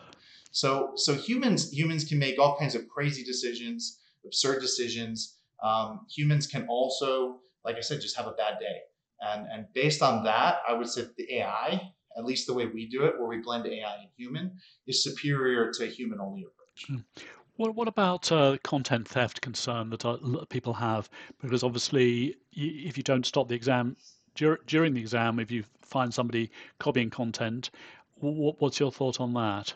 So, 0.53 0.93
so 0.97 1.15
humans, 1.15 1.73
humans 1.73 2.05
can 2.05 2.19
make 2.19 2.39
all 2.39 2.57
kinds 2.59 2.75
of 2.75 2.89
crazy 2.89 3.23
decisions, 3.23 4.01
absurd 4.25 4.61
decisions 4.61 5.37
um, 5.63 6.07
humans 6.11 6.47
can 6.47 6.67
also, 6.69 7.41
like 7.65 7.77
I 7.77 7.81
said, 7.81 8.01
just 8.01 8.17
have 8.17 8.27
a 8.27 8.33
bad 8.33 8.59
day. 8.59 8.81
And, 9.21 9.47
and 9.53 9.67
based 9.75 10.03
on 10.03 10.25
that, 10.25 10.59
I 10.69 10.73
would 10.73 10.89
say 10.89 11.05
the 11.17 11.35
AI, 11.35 11.93
at 12.17 12.25
least 12.25 12.47
the 12.47 12.55
way 12.55 12.67
we 12.67 12.87
do 12.87 13.05
it, 13.05 13.15
where 13.19 13.29
we 13.29 13.39
blend 13.39 13.67
AI 13.67 13.95
and 14.01 14.09
human, 14.17 14.53
is 14.87 15.05
superior 15.05 15.71
to 15.73 15.85
a 15.85 15.87
human 15.87 16.21
only 16.21 16.43
approach. 16.43 16.87
Hmm. 16.87 17.23
What, 17.57 17.75
what 17.75 17.89
about 17.89 18.33
uh, 18.33 18.57
content 18.65 19.07
theft 19.07 19.43
concern 19.43 19.91
that 19.91 20.05
uh, 20.07 20.17
people 20.49 20.73
have? 20.73 21.11
Because 21.43 21.63
obviously, 21.63 22.37
if 22.53 22.97
you 22.97 23.03
don't 23.03 23.27
stop 23.27 23.49
the 23.49 23.55
exam 23.55 23.97
dur- 24.35 24.61
during 24.67 24.95
the 24.95 25.01
exam, 25.01 25.39
if 25.39 25.51
you 25.51 25.65
find 25.83 26.13
somebody 26.13 26.51
copying 26.79 27.11
content, 27.11 27.71
what's 28.21 28.81
your 28.81 28.91
thought 28.91 29.21
on 29.21 29.35
that? 29.35 29.75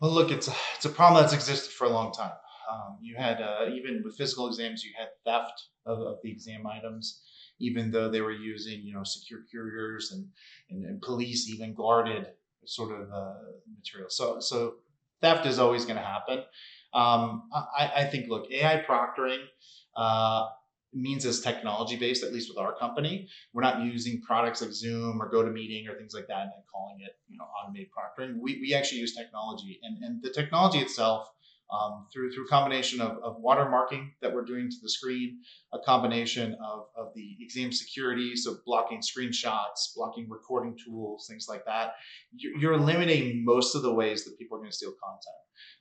Well, 0.00 0.10
look, 0.10 0.30
it's 0.30 0.48
a, 0.48 0.54
it's 0.76 0.84
a 0.84 0.90
problem 0.90 1.22
that's 1.22 1.32
existed 1.32 1.72
for 1.72 1.86
a 1.86 1.90
long 1.90 2.12
time. 2.12 2.32
Um, 2.70 2.98
you 3.00 3.16
had 3.16 3.40
uh, 3.40 3.66
even 3.72 4.02
with 4.04 4.16
physical 4.16 4.46
exams, 4.46 4.84
you 4.84 4.92
had 4.96 5.08
theft 5.24 5.62
of, 5.86 6.00
of, 6.00 6.18
the 6.22 6.30
exam 6.30 6.66
items, 6.66 7.22
even 7.58 7.90
though 7.90 8.10
they 8.10 8.20
were 8.20 8.32
using 8.32 8.82
you 8.82 8.94
know 8.94 9.04
secure 9.04 9.40
couriers 9.52 10.12
and, 10.12 10.26
and, 10.70 10.84
and 10.84 11.02
police 11.02 11.48
even 11.48 11.74
guarded 11.74 12.28
sort 12.64 12.92
of 12.92 13.08
uh, 13.12 13.34
material. 13.76 14.10
So 14.10 14.40
so 14.40 14.76
theft 15.20 15.46
is 15.46 15.58
always 15.58 15.84
going 15.84 15.96
to 15.96 16.02
happen. 16.02 16.38
Um, 16.92 17.48
I, 17.52 17.90
I, 17.96 18.04
think 18.04 18.28
look 18.28 18.48
AI 18.52 18.84
proctoring. 18.88 19.44
Uh, 19.96 20.46
means 20.94 21.24
is 21.24 21.40
technology 21.40 21.96
based, 21.96 22.22
at 22.22 22.32
least 22.32 22.48
with 22.48 22.58
our 22.58 22.74
company. 22.76 23.28
We're 23.52 23.62
not 23.62 23.82
using 23.82 24.20
products 24.22 24.62
like 24.62 24.72
Zoom 24.72 25.20
or 25.20 25.30
GoToMeeting 25.30 25.88
or 25.88 25.98
things 25.98 26.14
like 26.14 26.28
that 26.28 26.42
and 26.42 26.52
calling 26.72 27.00
it, 27.00 27.18
you 27.28 27.36
know, 27.36 27.44
automated 27.44 27.88
proctoring. 27.90 28.38
We, 28.38 28.60
we 28.60 28.74
actually 28.74 28.98
use 28.98 29.14
technology 29.14 29.80
and, 29.82 30.02
and 30.02 30.22
the 30.22 30.30
technology 30.30 30.78
itself 30.78 31.28
um, 31.70 32.06
through 32.12 32.32
through 32.32 32.44
a 32.44 32.48
combination 32.48 33.00
of, 33.00 33.18
of 33.22 33.42
watermarking 33.42 34.10
that 34.20 34.32
we're 34.32 34.44
doing 34.44 34.68
to 34.70 34.76
the 34.82 34.88
screen, 34.88 35.40
a 35.72 35.78
combination 35.78 36.56
of, 36.64 36.86
of 36.96 37.12
the 37.14 37.36
exam 37.40 37.72
security, 37.72 38.36
so 38.36 38.56
blocking 38.64 39.00
screenshots, 39.00 39.94
blocking 39.96 40.28
recording 40.28 40.76
tools, 40.84 41.26
things 41.28 41.46
like 41.48 41.64
that. 41.64 41.94
You're, 42.36 42.74
eliminating 42.74 43.44
most 43.44 43.74
of 43.74 43.82
the 43.82 43.92
ways 43.92 44.24
that 44.24 44.38
people 44.38 44.56
are 44.56 44.60
going 44.60 44.70
to 44.70 44.76
steal 44.76 44.94
content. 45.02 45.36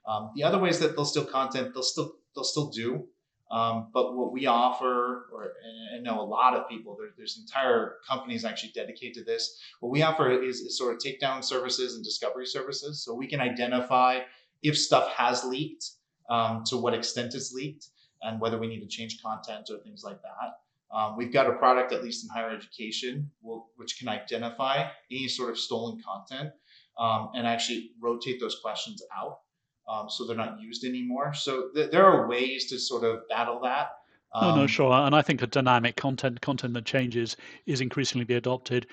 Um, 0.07 0.31
the 0.35 0.43
other 0.43 0.59
ways 0.59 0.79
that 0.79 0.95
they'll 0.95 1.05
steal 1.05 1.25
content, 1.25 1.73
they'll 1.73 1.83
still 1.83 2.13
they'll 2.35 2.43
still 2.43 2.69
do. 2.69 3.07
Um, 3.51 3.89
but 3.93 4.15
what 4.15 4.31
we 4.33 4.47
offer, 4.47 5.27
or 5.31 5.53
I 5.95 5.99
know 5.99 6.19
a 6.19 6.25
lot 6.25 6.55
of 6.55 6.67
people, 6.67 6.97
there, 6.99 7.09
there's 7.15 7.37
entire 7.37 7.97
companies 8.09 8.45
actually 8.45 8.71
dedicated 8.73 9.13
to 9.15 9.23
this. 9.23 9.61
What 9.79 9.91
we 9.91 10.01
offer 10.01 10.31
is, 10.31 10.61
is 10.61 10.75
sort 10.75 10.95
of 10.95 10.99
takedown 10.99 11.43
services 11.43 11.93
and 11.93 12.03
discovery 12.03 12.47
services. 12.47 13.03
So 13.03 13.13
we 13.13 13.27
can 13.27 13.39
identify 13.39 14.21
if 14.63 14.77
stuff 14.77 15.09
has 15.09 15.43
leaked, 15.43 15.85
um, 16.29 16.63
to 16.65 16.77
what 16.77 16.93
extent 16.93 17.35
it's 17.35 17.53
leaked, 17.53 17.87
and 18.21 18.39
whether 18.39 18.57
we 18.57 18.67
need 18.67 18.79
to 18.79 18.87
change 18.87 19.21
content 19.21 19.69
or 19.69 19.77
things 19.79 20.03
like 20.03 20.21
that. 20.21 20.97
Um, 20.97 21.17
we've 21.17 21.33
got 21.33 21.49
a 21.49 21.53
product, 21.53 21.91
at 21.91 22.03
least 22.03 22.23
in 22.23 22.29
higher 22.29 22.55
education, 22.55 23.29
will, 23.41 23.69
which 23.75 23.99
can 23.99 24.07
identify 24.07 24.87
any 25.11 25.27
sort 25.27 25.49
of 25.49 25.57
stolen 25.57 26.01
content 26.01 26.53
um, 26.99 27.29
and 27.35 27.45
actually 27.45 27.91
rotate 27.99 28.39
those 28.39 28.59
questions 28.61 29.01
out 29.15 29.39
um, 29.87 30.09
so 30.09 30.25
they're 30.25 30.37
not 30.37 30.59
used 30.61 30.85
anymore. 30.85 31.33
So 31.33 31.69
th- 31.73 31.91
there 31.91 32.05
are 32.05 32.27
ways 32.27 32.69
to 32.69 32.79
sort 32.79 33.03
of 33.03 33.27
battle 33.29 33.59
that. 33.63 33.89
Um, 34.35 34.49
no, 34.49 34.61
no, 34.61 34.67
sure. 34.67 34.91
And 34.91 35.15
I 35.15 35.21
think 35.21 35.41
a 35.41 35.47
dynamic 35.47 35.95
content, 35.95 36.41
content 36.41 36.73
that 36.73 36.85
changes, 36.85 37.37
is 37.65 37.81
increasingly 37.81 38.25
be 38.25 38.33
adopted. 38.33 38.87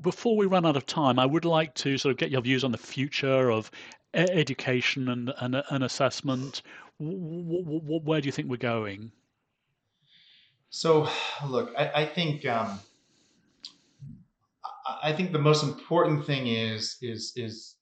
Before 0.00 0.36
we 0.36 0.46
run 0.46 0.64
out 0.64 0.76
of 0.76 0.86
time, 0.86 1.18
I 1.18 1.26
would 1.26 1.44
like 1.44 1.74
to 1.76 1.98
sort 1.98 2.12
of 2.12 2.18
get 2.18 2.30
your 2.30 2.40
views 2.40 2.64
on 2.64 2.72
the 2.72 2.78
future 2.78 3.50
of 3.50 3.70
education 4.14 5.08
and, 5.08 5.32
and, 5.38 5.62
and 5.70 5.84
assessment. 5.84 6.62
Where 6.98 8.20
do 8.20 8.26
you 8.26 8.32
think 8.32 8.48
we're 8.48 8.56
going? 8.56 9.12
So, 10.70 11.06
look, 11.46 11.74
I, 11.76 12.02
I 12.02 12.06
think 12.06 12.46
um, 12.46 12.80
I 15.02 15.12
think 15.12 15.32
the 15.32 15.38
most 15.38 15.62
important 15.62 16.24
thing 16.24 16.46
is 16.46 16.96
is 17.02 17.32
is 17.36 17.76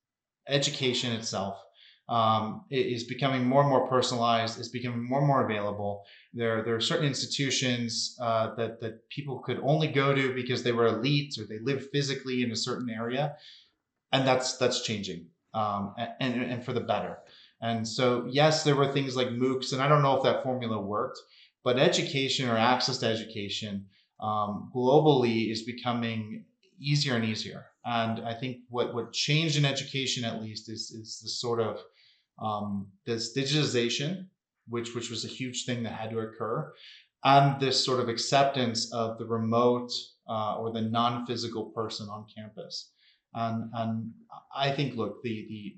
education 0.49 1.13
itself 1.13 1.63
um, 2.11 2.65
is 2.71 3.05
becoming 3.05 3.45
more 3.45 3.61
and 3.63 3.71
more 3.71 3.89
personalized. 3.89 4.59
It's 4.59 4.69
becoming 4.69 5.09
more 5.09 5.21
and 5.21 5.29
more 5.29 5.45
available. 5.45 6.03
There, 6.35 6.63
there 6.65 6.75
are 6.75 6.81
certain 6.81 7.07
institutions 7.07 8.17
uh, 8.21 8.55
that 8.57 8.81
that 8.81 9.09
people 9.09 9.39
could 9.39 9.61
only 9.63 9.87
go 9.87 10.13
to 10.13 10.35
because 10.35 10.63
they 10.63 10.73
were 10.73 10.91
elites 10.91 11.39
or 11.39 11.45
they 11.45 11.61
lived 11.61 11.89
physically 11.93 12.43
in 12.43 12.51
a 12.51 12.57
certain 12.57 12.91
area, 12.91 13.37
and 14.13 14.27
that's 14.27 14.57
that's 14.57 14.83
changing, 14.83 15.27
um, 15.55 15.95
and, 16.19 16.43
and 16.43 16.65
for 16.65 16.73
the 16.73 16.81
better. 16.81 17.19
And 17.63 17.87
so, 17.87 18.27
yes, 18.29 18.65
there 18.65 18.77
were 18.77 18.93
things 18.93 19.15
like 19.15 19.29
MOOCs, 19.29 19.73
and 19.73 19.83
I 19.83 19.89
don't 19.89 20.03
know 20.03 20.17
if 20.17 20.23
that 20.25 20.43
formula 20.43 20.81
worked, 20.81 21.19
but 21.63 21.79
education 21.79 22.49
or 22.49 22.57
access 22.57 22.99
to 22.99 23.07
education 23.07 23.87
um, 24.19 24.73
globally 24.75 25.53
is 25.53 25.63
becoming 25.63 26.45
easier 26.81 27.15
and 27.15 27.25
easier. 27.25 27.67
And 27.85 28.21
I 28.27 28.35
think 28.35 28.59
what 28.69 28.95
what 28.95 29.13
changed 29.13 29.57
in 29.57 29.65
education, 29.65 30.25
at 30.25 30.43
least, 30.43 30.69
is 30.69 30.91
is 30.91 31.21
the 31.23 31.29
sort 31.29 31.61
of 31.61 31.79
um, 32.41 32.87
this 33.05 33.37
digitization, 33.37 34.27
which 34.69 34.95
which 34.95 35.11
was 35.11 35.25
a 35.25 35.29
huge 35.29 35.65
thing 35.65 35.83
that 35.83 35.93
had 35.93 36.11
to 36.11 36.21
occur, 36.21 36.73
and 37.25 37.61
this 37.61 37.85
sort 37.85 38.01
of 38.01 38.09
acceptance 38.09 38.93
of 38.93 39.19
the 39.19 39.27
remote 39.27 39.93
uh, 40.29 40.57
or 40.57 40.73
the 40.73 40.81
non-physical 40.81 41.67
person 41.67 42.09
on 42.09 42.27
campus. 42.35 42.91
And 43.35 43.71
and 43.75 44.13
I 44.55 44.71
think, 44.71 44.97
look, 44.97 45.23
the 45.23 45.47
the 45.49 45.77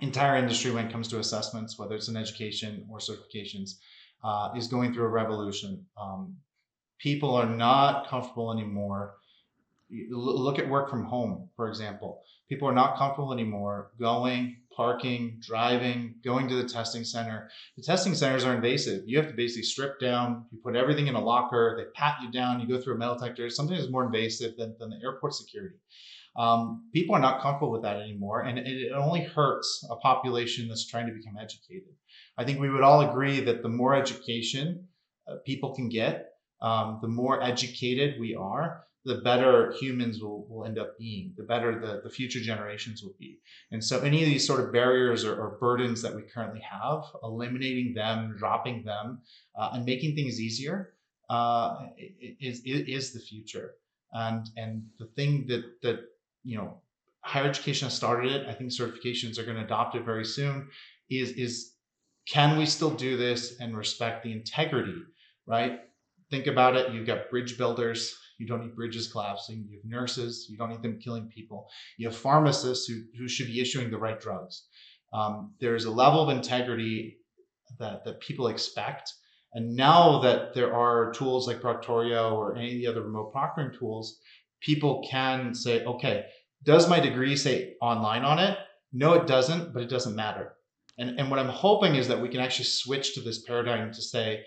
entire 0.00 0.36
industry 0.36 0.72
when 0.72 0.86
it 0.86 0.92
comes 0.92 1.08
to 1.08 1.18
assessments, 1.18 1.78
whether 1.78 1.94
it's 1.94 2.08
in 2.08 2.16
education 2.16 2.84
or 2.90 2.98
certifications, 2.98 3.78
uh, 4.24 4.50
is 4.56 4.66
going 4.66 4.92
through 4.92 5.04
a 5.04 5.08
revolution. 5.08 5.86
Um, 6.00 6.36
people 6.98 7.34
are 7.34 7.46
not 7.48 8.08
comfortable 8.08 8.52
anymore. 8.52 9.14
Look 10.10 10.58
at 10.58 10.68
work 10.68 10.88
from 10.88 11.04
home, 11.04 11.50
for 11.54 11.68
example. 11.68 12.22
People 12.48 12.66
are 12.68 12.74
not 12.74 12.96
comfortable 12.96 13.32
anymore 13.32 13.92
going 13.98 14.56
parking, 14.76 15.38
driving, 15.40 16.14
going 16.24 16.48
to 16.48 16.54
the 16.56 16.68
testing 16.68 17.04
center. 17.04 17.50
The 17.76 17.82
testing 17.82 18.14
centers 18.14 18.44
are 18.44 18.54
invasive. 18.54 19.02
You 19.06 19.18
have 19.18 19.28
to 19.28 19.34
basically 19.34 19.64
strip 19.64 20.00
down, 20.00 20.46
you 20.50 20.58
put 20.62 20.76
everything 20.76 21.06
in 21.06 21.14
a 21.14 21.24
locker, 21.24 21.74
they 21.76 21.90
pat 21.98 22.16
you 22.22 22.30
down, 22.30 22.60
you 22.60 22.66
go 22.66 22.80
through 22.80 22.94
a 22.94 22.98
metal 22.98 23.16
detector. 23.16 23.48
Something 23.50 23.76
is 23.76 23.90
more 23.90 24.04
invasive 24.04 24.56
than, 24.56 24.74
than 24.78 24.90
the 24.90 25.00
airport 25.02 25.34
security. 25.34 25.76
Um, 26.36 26.88
people 26.94 27.14
are 27.14 27.20
not 27.20 27.42
comfortable 27.42 27.72
with 27.72 27.82
that 27.82 28.00
anymore, 28.00 28.40
and 28.40 28.58
it, 28.58 28.66
it 28.66 28.92
only 28.92 29.22
hurts 29.22 29.86
a 29.90 29.96
population 29.96 30.68
that's 30.68 30.86
trying 30.86 31.06
to 31.06 31.12
become 31.12 31.36
educated. 31.38 31.92
I 32.38 32.44
think 32.44 32.58
we 32.58 32.70
would 32.70 32.82
all 32.82 33.08
agree 33.10 33.40
that 33.40 33.62
the 33.62 33.68
more 33.68 33.94
education 33.94 34.88
uh, 35.28 35.36
people 35.44 35.74
can 35.74 35.88
get, 35.90 36.30
um, 36.62 37.00
the 37.02 37.08
more 37.08 37.42
educated 37.42 38.18
we 38.18 38.34
are, 38.34 38.84
the 39.04 39.16
better 39.16 39.74
humans 39.80 40.20
will, 40.20 40.46
will 40.48 40.64
end 40.64 40.78
up 40.78 40.96
being, 40.98 41.34
the 41.36 41.42
better 41.42 41.80
the, 41.80 42.02
the 42.04 42.10
future 42.10 42.38
generations 42.38 43.02
will 43.02 43.14
be. 43.18 43.40
And 43.72 43.82
so 43.82 44.00
any 44.00 44.22
of 44.22 44.28
these 44.28 44.46
sort 44.46 44.60
of 44.60 44.72
barriers 44.72 45.24
or, 45.24 45.34
or 45.34 45.58
burdens 45.58 46.02
that 46.02 46.14
we 46.14 46.22
currently 46.22 46.60
have, 46.60 47.02
eliminating 47.22 47.94
them, 47.94 48.36
dropping 48.38 48.84
them, 48.84 49.20
uh, 49.58 49.70
and 49.72 49.84
making 49.84 50.14
things 50.14 50.40
easier 50.40 50.94
uh, 51.30 51.86
is, 52.40 52.62
is 52.64 53.12
the 53.12 53.20
future. 53.20 53.74
And, 54.12 54.48
and 54.56 54.84
the 54.98 55.06
thing 55.06 55.46
that, 55.48 55.64
that, 55.82 56.00
you 56.44 56.56
know, 56.56 56.80
higher 57.22 57.48
education 57.48 57.86
has 57.86 57.94
started 57.94 58.30
it, 58.30 58.46
I 58.46 58.52
think 58.52 58.70
certifications 58.70 59.38
are 59.38 59.44
going 59.44 59.56
to 59.56 59.64
adopt 59.64 59.96
it 59.96 60.04
very 60.04 60.24
soon, 60.24 60.68
is, 61.10 61.30
is 61.32 61.72
can 62.28 62.56
we 62.56 62.66
still 62.66 62.90
do 62.90 63.16
this 63.16 63.58
and 63.58 63.76
respect 63.76 64.22
the 64.22 64.32
integrity, 64.32 64.94
right? 65.46 65.80
Think 66.30 66.46
about 66.46 66.76
it. 66.76 66.92
You've 66.92 67.06
got 67.06 67.30
bridge 67.30 67.58
builders 67.58 68.16
you 68.42 68.48
don't 68.48 68.60
need 68.60 68.74
bridges 68.74 69.06
collapsing. 69.06 69.64
You 69.70 69.78
have 69.78 69.84
nurses. 69.88 70.48
You 70.50 70.56
don't 70.58 70.70
need 70.70 70.82
them 70.82 70.98
killing 70.98 71.28
people. 71.28 71.68
You 71.96 72.08
have 72.08 72.16
pharmacists 72.16 72.88
who, 72.88 73.02
who 73.16 73.28
should 73.28 73.46
be 73.46 73.60
issuing 73.60 73.88
the 73.88 73.98
right 73.98 74.20
drugs. 74.20 74.66
Um, 75.12 75.54
there's 75.60 75.84
a 75.84 75.92
level 75.92 76.20
of 76.20 76.36
integrity 76.36 77.18
that, 77.78 78.04
that 78.04 78.18
people 78.18 78.48
expect. 78.48 79.12
And 79.54 79.76
now 79.76 80.18
that 80.22 80.54
there 80.54 80.74
are 80.74 81.12
tools 81.12 81.46
like 81.46 81.60
Proctorio 81.60 82.32
or 82.32 82.56
any 82.56 82.72
of 82.72 82.78
the 82.78 82.86
other 82.88 83.02
remote 83.02 83.32
proctoring 83.32 83.78
tools, 83.78 84.18
people 84.60 85.06
can 85.08 85.54
say, 85.54 85.84
okay, 85.84 86.24
does 86.64 86.88
my 86.88 86.98
degree 86.98 87.36
say 87.36 87.74
online 87.80 88.24
on 88.24 88.40
it? 88.40 88.58
No, 88.92 89.12
it 89.12 89.28
doesn't, 89.28 89.72
but 89.72 89.84
it 89.84 89.88
doesn't 89.88 90.16
matter. 90.16 90.54
And, 90.98 91.16
and 91.20 91.30
what 91.30 91.38
I'm 91.38 91.48
hoping 91.48 91.94
is 91.94 92.08
that 92.08 92.20
we 92.20 92.28
can 92.28 92.40
actually 92.40 92.64
switch 92.64 93.14
to 93.14 93.20
this 93.20 93.44
paradigm 93.44 93.92
to 93.92 94.02
say, 94.02 94.42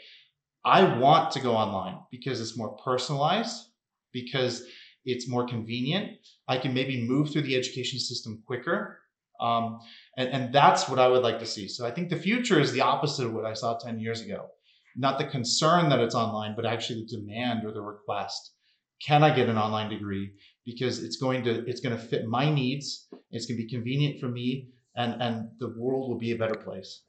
I 0.65 0.97
want 0.97 1.31
to 1.31 1.39
go 1.39 1.55
online 1.55 1.99
because 2.12 2.41
it's 2.41 2.58
more 2.58 2.75
personalized 2.77 3.67
because 4.15 4.63
it's 5.04 5.28
more 5.28 5.45
convenient. 5.45 6.13
I 6.47 6.58
can 6.58 6.73
maybe 6.73 7.06
move 7.06 7.30
through 7.30 7.43
the 7.43 7.56
education 7.56 7.99
system 7.99 8.41
quicker. 8.47 8.99
Um, 9.39 9.80
and, 10.17 10.30
and 10.30 10.54
that's 10.54 10.88
what 10.88 10.97
I 10.97 11.08
would 11.08 11.21
like 11.21 11.39
to 11.39 11.45
see. 11.45 11.67
So 11.67 11.86
I 11.86 11.91
think 11.91 12.10
the 12.10 12.15
future 12.30 12.60
is 12.60 12.71
the 12.71 12.82
opposite 12.82 13.25
of 13.25 13.34
what 13.34 13.45
I 13.45 13.54
saw 13.54 13.78
10 13.78 13.99
years 13.99 14.21
ago. 14.21 14.47
Not 14.95 15.19
the 15.19 15.25
concern 15.25 15.89
that 15.89 15.99
it's 15.99 16.15
online, 16.15 16.56
but 16.56 16.65
actually 16.65 17.01
the 17.01 17.17
demand 17.17 17.65
or 17.65 17.73
the 17.73 17.82
request. 17.82 18.54
Can 19.06 19.23
I 19.23 19.36
get 19.36 19.49
an 19.49 19.58
online 19.58 19.89
degree? 19.89 20.32
Because 20.65 21.04
it's 21.04 21.17
going 21.17 21.43
to 21.43 21.67
it's 21.69 21.82
going 21.82 21.95
to 21.95 22.01
fit 22.01 22.26
my 22.26 22.49
needs. 22.49 23.07
It's 23.30 23.45
going 23.45 23.57
to 23.57 23.63
be 23.63 23.70
convenient 23.70 24.22
for 24.22 24.30
me, 24.30 24.70
and 24.95 25.22
and 25.22 25.49
the 25.59 25.74
world 25.78 26.09
will 26.09 26.18
be 26.18 26.32
a 26.32 26.38
better 26.38 26.55
place. 26.55 27.03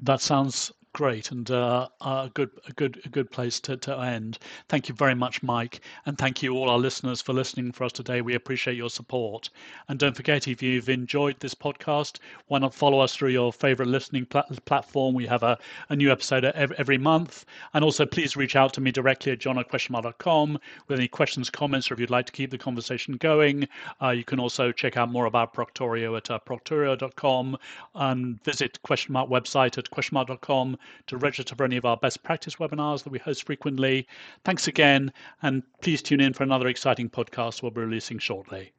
That 0.00 0.20
sounds 0.20 0.72
great 0.96 1.30
and 1.30 1.50
uh, 1.50 1.86
a 2.00 2.30
good, 2.32 2.48
a 2.66 2.72
good, 2.72 2.98
a 3.04 3.08
good 3.10 3.30
place 3.30 3.60
to, 3.60 3.76
to 3.76 3.94
end. 3.98 4.38
Thank 4.70 4.88
you 4.88 4.94
very 4.94 5.14
much, 5.14 5.42
Mike, 5.42 5.82
and 6.06 6.16
thank 6.16 6.42
you 6.42 6.54
all 6.54 6.70
our 6.70 6.78
listeners 6.78 7.20
for 7.20 7.34
listening 7.34 7.70
for 7.70 7.84
us 7.84 7.92
today. 7.92 8.22
We 8.22 8.34
appreciate 8.34 8.78
your 8.78 8.88
support. 8.88 9.50
And 9.88 9.98
don't 9.98 10.16
forget, 10.16 10.48
if 10.48 10.62
you've 10.62 10.88
enjoyed 10.88 11.38
this 11.38 11.54
podcast, 11.54 12.20
why 12.46 12.60
not 12.60 12.74
follow 12.74 12.98
us 13.00 13.14
through 13.14 13.28
your 13.28 13.52
favorite 13.52 13.88
listening 13.88 14.24
plat- 14.24 14.64
platform? 14.64 15.14
We 15.14 15.26
have 15.26 15.42
a, 15.42 15.58
a 15.90 15.96
new 15.96 16.10
episode 16.10 16.46
every, 16.46 16.74
every 16.78 16.96
month. 16.96 17.44
And 17.74 17.84
also, 17.84 18.06
please 18.06 18.34
reach 18.34 18.56
out 18.56 18.72
to 18.72 18.80
me 18.80 18.90
directly 18.90 19.32
at 19.32 19.38
john 19.38 19.58
at 19.58 19.70
questionmark.com 19.70 20.58
with 20.88 20.98
any 20.98 21.08
questions, 21.08 21.50
comments, 21.50 21.90
or 21.90 21.94
if 21.94 22.00
you'd 22.00 22.08
like 22.08 22.24
to 22.24 22.32
keep 22.32 22.50
the 22.50 22.56
conversation 22.56 23.18
going. 23.18 23.68
Uh, 24.02 24.10
you 24.10 24.24
can 24.24 24.40
also 24.40 24.72
check 24.72 24.96
out 24.96 25.10
more 25.10 25.26
about 25.26 25.52
Proctorio 25.52 26.16
at 26.16 26.30
uh, 26.30 26.38
proctorio.com 26.38 27.58
and 27.96 28.42
visit 28.44 28.78
Questionmark 28.82 29.28
website 29.28 29.76
at 29.76 29.90
questionmark.com 29.90 30.78
to 31.06 31.16
register 31.16 31.54
for 31.54 31.64
any 31.64 31.76
of 31.76 31.84
our 31.84 31.96
best 31.96 32.22
practice 32.22 32.56
webinars 32.56 33.02
that 33.04 33.10
we 33.10 33.18
host 33.18 33.44
frequently. 33.44 34.06
Thanks 34.44 34.68
again, 34.68 35.12
and 35.42 35.62
please 35.80 36.02
tune 36.02 36.20
in 36.20 36.32
for 36.32 36.42
another 36.42 36.68
exciting 36.68 37.10
podcast 37.10 37.62
we'll 37.62 37.70
be 37.70 37.80
releasing 37.80 38.18
shortly. 38.18 38.72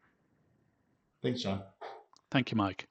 Thanks, 1.21 1.41
John. 1.41 1.63
Thank 2.31 2.51
you, 2.51 2.57
Mike. 2.57 2.87